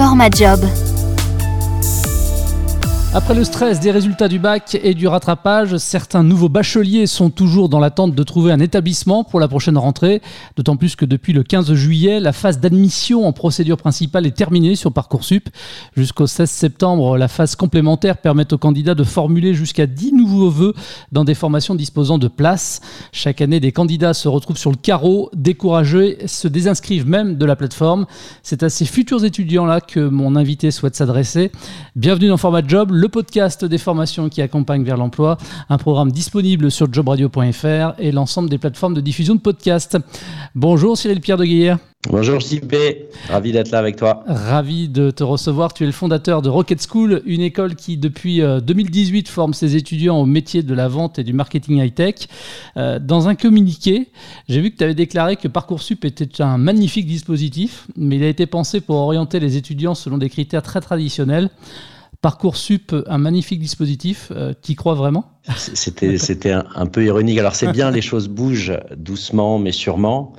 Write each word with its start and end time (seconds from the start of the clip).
Format 0.00 0.32
Job. 0.32 0.89
Après 3.12 3.34
le 3.34 3.42
stress 3.42 3.80
des 3.80 3.90
résultats 3.90 4.28
du 4.28 4.38
bac 4.38 4.78
et 4.80 4.94
du 4.94 5.08
rattrapage, 5.08 5.76
certains 5.78 6.22
nouveaux 6.22 6.48
bacheliers 6.48 7.08
sont 7.08 7.28
toujours 7.28 7.68
dans 7.68 7.80
l'attente 7.80 8.14
de 8.14 8.22
trouver 8.22 8.52
un 8.52 8.60
établissement 8.60 9.24
pour 9.24 9.40
la 9.40 9.48
prochaine 9.48 9.76
rentrée, 9.76 10.22
d'autant 10.54 10.76
plus 10.76 10.94
que 10.94 11.04
depuis 11.04 11.32
le 11.32 11.42
15 11.42 11.72
juillet, 11.72 12.20
la 12.20 12.32
phase 12.32 12.60
d'admission 12.60 13.26
en 13.26 13.32
procédure 13.32 13.78
principale 13.78 14.26
est 14.26 14.36
terminée 14.36 14.76
sur 14.76 14.92
Parcoursup. 14.92 15.48
Jusqu'au 15.96 16.28
16 16.28 16.48
septembre, 16.48 17.18
la 17.18 17.26
phase 17.26 17.56
complémentaire 17.56 18.16
permet 18.16 18.52
aux 18.52 18.58
candidats 18.58 18.94
de 18.94 19.02
formuler 19.02 19.54
jusqu'à 19.54 19.88
10 19.88 20.12
nouveaux 20.12 20.50
vœux 20.50 20.74
dans 21.10 21.24
des 21.24 21.34
formations 21.34 21.74
disposant 21.74 22.16
de 22.16 22.28
places. 22.28 22.80
Chaque 23.10 23.40
année, 23.40 23.58
des 23.58 23.72
candidats 23.72 24.14
se 24.14 24.28
retrouvent 24.28 24.56
sur 24.56 24.70
le 24.70 24.76
carreau, 24.76 25.30
découragés, 25.34 26.18
se 26.26 26.46
désinscrivent 26.46 27.08
même 27.08 27.34
de 27.34 27.44
la 27.44 27.56
plateforme. 27.56 28.06
C'est 28.44 28.62
à 28.62 28.68
ces 28.68 28.84
futurs 28.84 29.24
étudiants-là 29.24 29.80
que 29.80 29.98
mon 29.98 30.36
invité 30.36 30.70
souhaite 30.70 30.94
s'adresser. 30.94 31.50
Bienvenue 31.96 32.28
dans 32.28 32.36
Format 32.36 32.62
Job 32.64 32.99
le 33.00 33.08
podcast 33.08 33.64
des 33.64 33.78
formations 33.78 34.28
qui 34.28 34.42
accompagnent 34.42 34.84
vers 34.84 34.98
l'emploi, 34.98 35.38
un 35.70 35.78
programme 35.78 36.12
disponible 36.12 36.70
sur 36.70 36.92
jobradio.fr 36.92 37.94
et 37.98 38.12
l'ensemble 38.12 38.50
des 38.50 38.58
plateformes 38.58 38.92
de 38.92 39.00
diffusion 39.00 39.34
de 39.34 39.40
podcasts. 39.40 39.96
Bonjour 40.54 40.98
Cyril 40.98 41.20
Pierre 41.22 41.38
de 41.38 41.46
Guillet. 41.46 41.76
Bonjour 42.08 42.40
JP, 42.40 42.74
ravi 43.28 43.52
d'être 43.52 43.70
là 43.70 43.78
avec 43.78 43.96
toi. 43.96 44.22
Ravi 44.26 44.88
de 44.88 45.10
te 45.10 45.22
recevoir. 45.22 45.72
Tu 45.72 45.84
es 45.84 45.86
le 45.86 45.92
fondateur 45.92 46.42
de 46.42 46.48
Rocket 46.50 46.86
School, 46.86 47.22
une 47.24 47.40
école 47.40 47.74
qui 47.74 47.96
depuis 47.96 48.40
2018 48.40 49.28
euh, 49.28 49.30
forme 49.30 49.54
ses 49.54 49.76
étudiants 49.76 50.18
au 50.18 50.26
métier 50.26 50.62
de 50.62 50.74
la 50.74 50.88
vente 50.88 51.18
et 51.18 51.24
du 51.24 51.32
marketing 51.32 51.78
high-tech. 51.78 52.14
Euh, 52.76 52.98
dans 52.98 53.28
un 53.28 53.34
communiqué, 53.34 54.08
j'ai 54.48 54.60
vu 54.60 54.70
que 54.70 54.76
tu 54.76 54.84
avais 54.84 54.94
déclaré 54.94 55.36
que 55.36 55.48
Parcoursup 55.48 56.04
était 56.04 56.42
un 56.42 56.58
magnifique 56.58 57.06
dispositif, 57.06 57.86
mais 57.96 58.16
il 58.16 58.24
a 58.24 58.28
été 58.28 58.46
pensé 58.46 58.80
pour 58.80 58.96
orienter 58.96 59.38
les 59.40 59.56
étudiants 59.56 59.94
selon 59.94 60.18
des 60.18 60.28
critères 60.28 60.62
très 60.62 60.80
traditionnels. 60.80 61.50
Parcoursup, 62.22 62.94
un 63.06 63.18
magnifique 63.18 63.60
dispositif. 63.60 64.30
Euh, 64.30 64.52
T'y 64.52 64.74
crois 64.74 64.94
vraiment? 64.94 65.40
C'était 65.56 66.52
un, 66.52 66.86
peu 66.86 67.04
ironique. 67.04 67.38
Alors 67.38 67.54
c'est 67.54 67.72
bien, 67.72 67.90
les 67.90 68.02
choses 68.02 68.28
bougent 68.28 68.78
doucement 68.96 69.58
mais 69.58 69.72
sûrement 69.72 70.34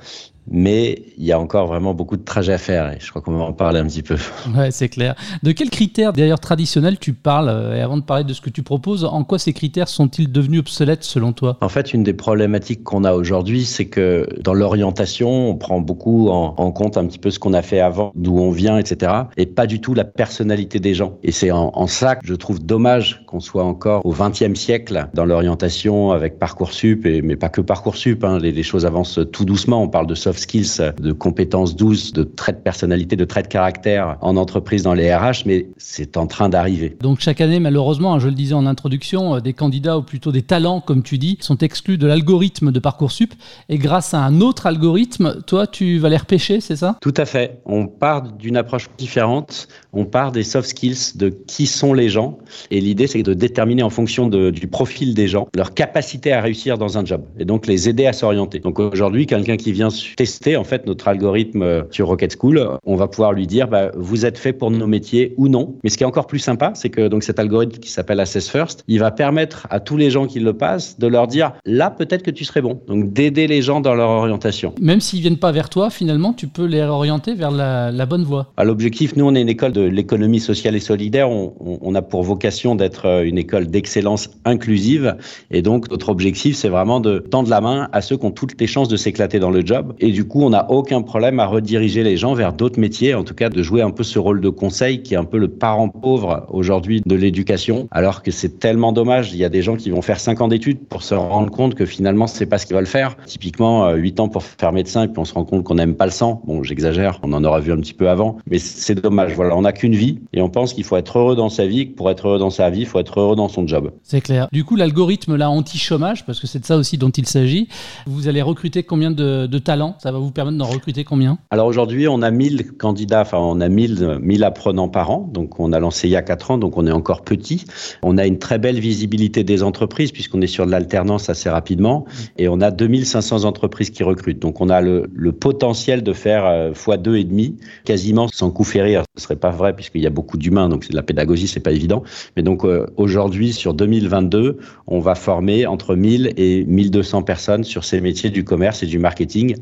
mais 0.50 1.02
il 1.18 1.24
y 1.24 1.32
a 1.32 1.38
encore 1.38 1.66
vraiment 1.66 1.94
beaucoup 1.94 2.16
de 2.16 2.24
trajets 2.24 2.52
à 2.52 2.58
faire 2.58 2.90
et 2.92 2.98
je 3.00 3.10
crois 3.10 3.22
qu'on 3.22 3.36
va 3.36 3.44
en 3.44 3.52
parler 3.52 3.80
un 3.80 3.86
petit 3.86 4.02
peu. 4.02 4.16
Ouais, 4.56 4.70
c'est 4.70 4.88
clair. 4.88 5.14
De 5.42 5.52
quels 5.52 5.70
critères 5.70 6.12
d'ailleurs 6.12 6.40
traditionnels 6.40 6.98
tu 6.98 7.12
parles 7.12 7.48
euh, 7.48 7.76
Et 7.76 7.80
avant 7.80 7.96
de 7.96 8.02
parler 8.02 8.24
de 8.24 8.32
ce 8.32 8.40
que 8.40 8.50
tu 8.50 8.62
proposes, 8.62 9.04
en 9.04 9.24
quoi 9.24 9.38
ces 9.38 9.52
critères 9.52 9.88
sont-ils 9.88 10.30
devenus 10.30 10.60
obsolètes 10.60 11.04
selon 11.04 11.32
toi? 11.32 11.56
En 11.60 11.68
fait, 11.68 11.94
une 11.94 12.02
des 12.02 12.12
problématiques 12.12 12.82
qu'on 12.82 13.04
a 13.04 13.12
aujourd'hui, 13.12 13.64
c'est 13.64 13.86
que 13.86 14.26
dans 14.42 14.52
l'orientation, 14.52 15.50
on 15.50 15.56
prend 15.56 15.80
beaucoup 15.80 16.28
en, 16.28 16.72
compte 16.72 16.96
un 16.96 17.06
petit 17.06 17.18
peu 17.18 17.30
ce 17.30 17.38
qu'on 17.38 17.52
a 17.52 17.62
fait 17.62 17.80
avant, 17.80 18.12
d'où 18.14 18.38
on 18.38 18.50
vient, 18.50 18.78
etc. 18.78 19.12
Et 19.36 19.46
pas 19.46 19.66
du 19.66 19.80
tout 19.80 19.94
la 19.94 20.04
personnalité 20.04 20.80
des 20.80 20.94
gens. 20.94 21.18
Et 21.22 21.32
c'est 21.32 21.50
en, 21.50 21.86
ça 21.86 22.16
que 22.16 22.26
je 22.26 22.34
trouve 22.34 22.64
dommage 22.64 23.24
qu'on 23.26 23.40
soit 23.40 23.64
encore 23.64 24.04
au 24.04 24.12
XXe 24.12 24.58
siècle 24.58 25.08
dans 25.14 25.24
l'orientation 25.24 26.10
avec 26.12 26.38
Parcoursup, 26.38 27.06
et, 27.06 27.22
mais 27.22 27.36
pas 27.36 27.48
que 27.48 27.60
Parcoursup. 27.60 28.24
Hein, 28.24 28.38
les, 28.38 28.52
les 28.52 28.62
choses 28.62 28.86
avancent 28.86 29.20
tout 29.32 29.44
doucement. 29.44 29.82
On 29.82 29.88
parle 29.88 30.06
de 30.06 30.14
skills, 30.38 30.92
de 30.98 31.12
compétences 31.12 31.76
douces, 31.76 32.12
de 32.12 32.22
traits 32.22 32.58
de 32.58 32.62
personnalité, 32.62 33.16
de 33.16 33.24
traits 33.24 33.46
de 33.46 33.52
caractère 33.52 34.16
en 34.20 34.36
entreprise 34.36 34.82
dans 34.82 34.94
les 34.94 35.14
RH, 35.14 35.44
mais 35.46 35.68
c'est 35.76 36.16
en 36.16 36.26
train 36.26 36.48
d'arriver. 36.48 36.96
Donc 37.00 37.20
chaque 37.20 37.40
année, 37.40 37.60
malheureusement, 37.60 38.14
hein, 38.14 38.18
je 38.18 38.28
le 38.28 38.34
disais 38.34 38.54
en 38.54 38.66
introduction, 38.66 39.36
euh, 39.36 39.40
des 39.40 39.52
candidats 39.52 39.98
ou 39.98 40.02
plutôt 40.02 40.32
des 40.32 40.42
talents, 40.42 40.80
comme 40.80 41.02
tu 41.02 41.18
dis, 41.18 41.38
sont 41.40 41.58
exclus 41.58 41.98
de 41.98 42.06
l'algorithme 42.06 42.72
de 42.72 42.78
Parcoursup. 42.78 43.34
Et 43.68 43.78
grâce 43.78 44.14
à 44.14 44.18
un 44.18 44.40
autre 44.40 44.66
algorithme, 44.66 45.42
toi, 45.46 45.66
tu 45.66 45.98
vas 45.98 46.08
les 46.08 46.16
repêcher, 46.16 46.60
c'est 46.60 46.76
ça? 46.76 46.96
Tout 47.00 47.14
à 47.16 47.24
fait. 47.24 47.60
On 47.64 47.86
part 47.86 48.22
d'une 48.22 48.56
approche 48.56 48.88
différente. 48.98 49.68
On 49.92 50.04
part 50.04 50.32
des 50.32 50.42
soft 50.42 50.68
skills, 50.68 51.16
de 51.16 51.28
qui 51.28 51.66
sont 51.66 51.94
les 51.94 52.08
gens. 52.08 52.38
Et 52.70 52.80
l'idée, 52.80 53.06
c'est 53.06 53.22
de 53.22 53.34
déterminer 53.34 53.82
en 53.82 53.90
fonction 53.90 54.28
du 54.28 54.66
profil 54.66 55.14
des 55.14 55.28
gens 55.28 55.48
leur 55.54 55.74
capacité 55.74 56.32
à 56.32 56.40
réussir 56.40 56.78
dans 56.78 56.98
un 56.98 57.04
job. 57.04 57.22
Et 57.38 57.44
donc 57.44 57.66
les 57.66 57.88
aider 57.88 58.06
à 58.06 58.12
s'orienter. 58.12 58.58
Donc 58.58 58.78
aujourd'hui, 58.78 59.26
quelqu'un 59.26 59.56
qui 59.56 59.72
vient 59.72 59.88
tester 60.22 60.56
en 60.56 60.62
fait 60.62 60.86
notre 60.86 61.08
algorithme 61.08 61.62
euh, 61.62 61.82
sur 61.90 62.06
Rocket 62.06 62.36
School. 62.38 62.78
On 62.86 62.94
va 62.94 63.08
pouvoir 63.08 63.32
lui 63.32 63.48
dire 63.48 63.66
bah, 63.66 63.90
vous 63.96 64.24
êtes 64.24 64.38
fait 64.38 64.52
pour 64.52 64.70
nos 64.70 64.86
métiers 64.86 65.34
ou 65.36 65.48
non. 65.48 65.74
Mais 65.82 65.90
ce 65.90 65.98
qui 65.98 66.04
est 66.04 66.06
encore 66.06 66.28
plus 66.28 66.38
sympa, 66.38 66.70
c'est 66.76 66.90
que 66.90 67.08
donc 67.08 67.24
cet 67.24 67.40
algorithme 67.40 67.80
qui 67.80 67.90
s'appelle 67.90 68.20
Assess 68.20 68.48
First, 68.48 68.84
il 68.86 69.00
va 69.00 69.10
permettre 69.10 69.66
à 69.68 69.80
tous 69.80 69.96
les 69.96 70.10
gens 70.10 70.26
qui 70.28 70.38
le 70.38 70.52
passent 70.52 70.96
de 71.00 71.08
leur 71.08 71.26
dire 71.26 71.54
là 71.64 71.90
peut-être 71.90 72.22
que 72.22 72.30
tu 72.30 72.44
serais 72.44 72.62
bon. 72.62 72.80
Donc 72.86 73.12
d'aider 73.12 73.48
les 73.48 73.62
gens 73.62 73.80
dans 73.80 73.94
leur 73.94 74.10
orientation. 74.10 74.76
Même 74.80 75.00
s'ils 75.00 75.22
viennent 75.22 75.38
pas 75.38 75.50
vers 75.50 75.68
toi, 75.68 75.90
finalement, 75.90 76.32
tu 76.32 76.46
peux 76.46 76.66
les 76.66 76.82
orienter 76.82 77.34
vers 77.34 77.50
la, 77.50 78.06
bonne 78.06 78.22
voie. 78.22 78.52
À 78.56 78.62
l'objectif, 78.62 79.16
nous 79.16 79.24
on 79.24 79.34
est 79.34 79.42
une 79.42 79.48
école 79.48 79.72
de 79.72 79.80
l'économie 79.82 80.38
sociale 80.38 80.76
et 80.76 80.80
solidaire. 80.80 81.28
On, 81.30 81.52
on 81.80 81.94
a 81.96 82.02
pour 82.02 82.22
vocation 82.22 82.76
d'être 82.76 83.06
euh, 83.06 83.24
une 83.24 83.38
école 83.38 83.66
d'excellence 83.66 84.30
inclusive. 84.44 85.16
Et 85.50 85.62
donc 85.62 85.90
notre 85.90 86.10
objectif, 86.10 86.54
c'est 86.54 86.68
vraiment 86.68 87.00
de 87.00 87.18
tendre 87.18 87.50
la 87.50 87.60
main 87.60 87.88
à 87.90 88.02
ceux 88.02 88.16
qui 88.16 88.24
ont 88.24 88.30
toutes 88.30 88.60
les 88.60 88.68
chances 88.68 88.88
de 88.88 88.96
s'éclater 88.96 89.40
dans 89.40 89.50
le 89.50 89.66
job. 89.66 89.94
Et 89.98 90.11
du 90.12 90.26
coup, 90.26 90.42
on 90.42 90.50
n'a 90.50 90.70
aucun 90.70 91.02
problème 91.02 91.40
à 91.40 91.46
rediriger 91.46 92.02
les 92.02 92.16
gens 92.16 92.34
vers 92.34 92.52
d'autres 92.52 92.80
métiers, 92.80 93.14
en 93.14 93.24
tout 93.24 93.34
cas 93.34 93.48
de 93.48 93.62
jouer 93.62 93.82
un 93.82 93.90
peu 93.90 94.02
ce 94.02 94.18
rôle 94.18 94.40
de 94.40 94.48
conseil 94.48 95.02
qui 95.02 95.14
est 95.14 95.16
un 95.16 95.24
peu 95.24 95.38
le 95.38 95.48
parent 95.48 95.88
pauvre 95.88 96.46
aujourd'hui 96.50 97.02
de 97.04 97.14
l'éducation, 97.14 97.88
alors 97.90 98.22
que 98.22 98.30
c'est 98.30 98.58
tellement 98.58 98.92
dommage. 98.92 99.32
Il 99.32 99.38
y 99.38 99.44
a 99.44 99.48
des 99.48 99.62
gens 99.62 99.76
qui 99.76 99.90
vont 99.90 100.02
faire 100.02 100.20
5 100.20 100.40
ans 100.40 100.48
d'études 100.48 100.86
pour 100.88 101.02
se 101.02 101.14
rendre 101.14 101.50
compte 101.50 101.74
que 101.74 101.86
finalement, 101.86 102.26
c'est 102.26 102.46
pas 102.46 102.58
ce 102.58 102.66
qu'ils 102.66 102.76
veulent 102.76 102.86
faire. 102.86 103.16
Typiquement, 103.26 103.90
8 103.92 104.18
euh, 104.18 104.22
ans 104.22 104.28
pour 104.28 104.42
faire 104.42 104.72
médecin, 104.72 105.04
et 105.04 105.08
puis 105.08 105.18
on 105.18 105.24
se 105.24 105.34
rend 105.34 105.44
compte 105.44 105.64
qu'on 105.64 105.74
n'aime 105.74 105.94
pas 105.94 106.06
le 106.06 106.12
sang. 106.12 106.42
Bon, 106.46 106.62
j'exagère, 106.62 107.18
on 107.22 107.32
en 107.32 107.44
aura 107.44 107.60
vu 107.60 107.72
un 107.72 107.78
petit 107.78 107.94
peu 107.94 108.08
avant, 108.08 108.38
mais 108.46 108.58
c'est 108.58 108.94
dommage. 108.94 109.34
Voilà, 109.34 109.56
on 109.56 109.62
n'a 109.62 109.72
qu'une 109.72 109.94
vie 109.94 110.20
et 110.32 110.40
on 110.40 110.48
pense 110.48 110.74
qu'il 110.74 110.84
faut 110.84 110.96
être 110.96 111.18
heureux 111.18 111.36
dans 111.36 111.48
sa 111.48 111.66
vie, 111.66 111.90
que 111.90 111.94
pour 111.94 112.10
être 112.10 112.28
heureux 112.28 112.38
dans 112.38 112.50
sa 112.50 112.70
vie, 112.70 112.80
il 112.80 112.86
faut 112.86 112.98
être 112.98 113.20
heureux 113.20 113.36
dans 113.36 113.48
son 113.48 113.66
job. 113.66 113.90
C'est 114.02 114.20
clair. 114.20 114.48
Du 114.52 114.64
coup, 114.64 114.76
l'algorithme 114.76 115.40
anti-chômage, 115.40 116.24
parce 116.24 116.40
que 116.40 116.46
c'est 116.46 116.60
de 116.60 116.66
ça 116.66 116.76
aussi 116.76 116.98
dont 116.98 117.10
il 117.10 117.26
s'agit, 117.26 117.68
vous 118.06 118.28
allez 118.28 118.42
recruter 118.42 118.82
combien 118.82 119.10
de 119.10 119.58
talents 119.58 119.96
Ça 120.02 120.10
va 120.10 120.18
vous 120.18 120.32
permettre 120.32 120.58
d'en 120.58 120.66
recruter 120.66 121.04
combien? 121.04 121.38
Alors 121.52 121.68
aujourd'hui, 121.68 122.08
on 122.08 122.22
a 122.22 122.32
1000 122.32 122.72
candidats, 122.72 123.20
enfin 123.20 123.38
on 123.38 123.60
a 123.60 123.68
1000, 123.68 124.18
1000 124.20 124.42
apprenants 124.42 124.88
par 124.88 125.12
an. 125.12 125.30
Donc 125.32 125.60
on 125.60 125.72
a 125.72 125.78
lancé 125.78 126.08
il 126.08 126.10
y 126.10 126.16
a 126.16 126.22
4 126.22 126.50
ans, 126.50 126.58
donc 126.58 126.76
on 126.76 126.88
est 126.88 126.92
encore 126.92 127.22
petit. 127.22 127.66
On 128.02 128.18
a 128.18 128.26
une 128.26 128.40
très 128.40 128.58
belle 128.58 128.80
visibilité 128.80 129.44
des 129.44 129.62
entreprises 129.62 130.10
puisqu'on 130.10 130.40
est 130.40 130.48
sur 130.48 130.66
de 130.66 130.72
l'alternance 130.72 131.30
assez 131.30 131.48
rapidement 131.48 132.04
et 132.36 132.48
on 132.48 132.60
a 132.60 132.72
2500 132.72 133.44
entreprises 133.44 133.90
qui 133.90 134.02
recrutent. 134.02 134.40
Donc 134.42 134.60
on 134.60 134.70
a 134.70 134.80
le, 134.80 135.06
potentiel 135.30 136.02
de 136.02 136.12
faire 136.12 136.46
euh, 136.46 136.74
fois 136.74 136.96
deux 136.96 137.18
et 137.18 137.24
demi, 137.24 137.58
quasiment 137.84 138.26
sans 138.26 138.50
coup 138.50 138.64
férir. 138.64 139.04
Ce 139.16 139.22
serait 139.22 139.36
pas 139.36 139.50
vrai 139.50 139.72
puisqu'il 139.72 140.02
y 140.02 140.06
a 140.08 140.10
beaucoup 140.10 140.36
d'humains, 140.36 140.68
donc 140.68 140.82
c'est 140.82 140.90
de 140.90 140.96
la 140.96 141.04
pédagogie, 141.04 141.46
c'est 141.46 141.60
pas 141.60 141.70
évident. 141.70 142.02
Mais 142.36 142.42
donc 142.42 142.64
euh, 142.64 142.86
aujourd'hui, 142.96 143.52
sur 143.52 143.72
2022, 143.72 144.58
on 144.88 144.98
va 144.98 145.14
former 145.14 145.64
entre 145.66 145.94
1000 145.94 146.32
et 146.36 146.64
1200 146.64 147.22
personnes 147.22 147.62
sur 147.62 147.84
ces 147.84 148.00
métiers 148.00 148.30
du 148.30 148.42
commerce 148.42 148.82
et 148.82 148.86
du 148.86 148.98
marketing 148.98 149.54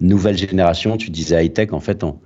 nouvelle 0.00 0.36
génération, 0.36 0.96
tu 0.96 1.10
disais 1.10 1.44
high-tech, 1.44 1.72
en 1.72 1.80
fait, 1.80 2.04
on, 2.04 2.18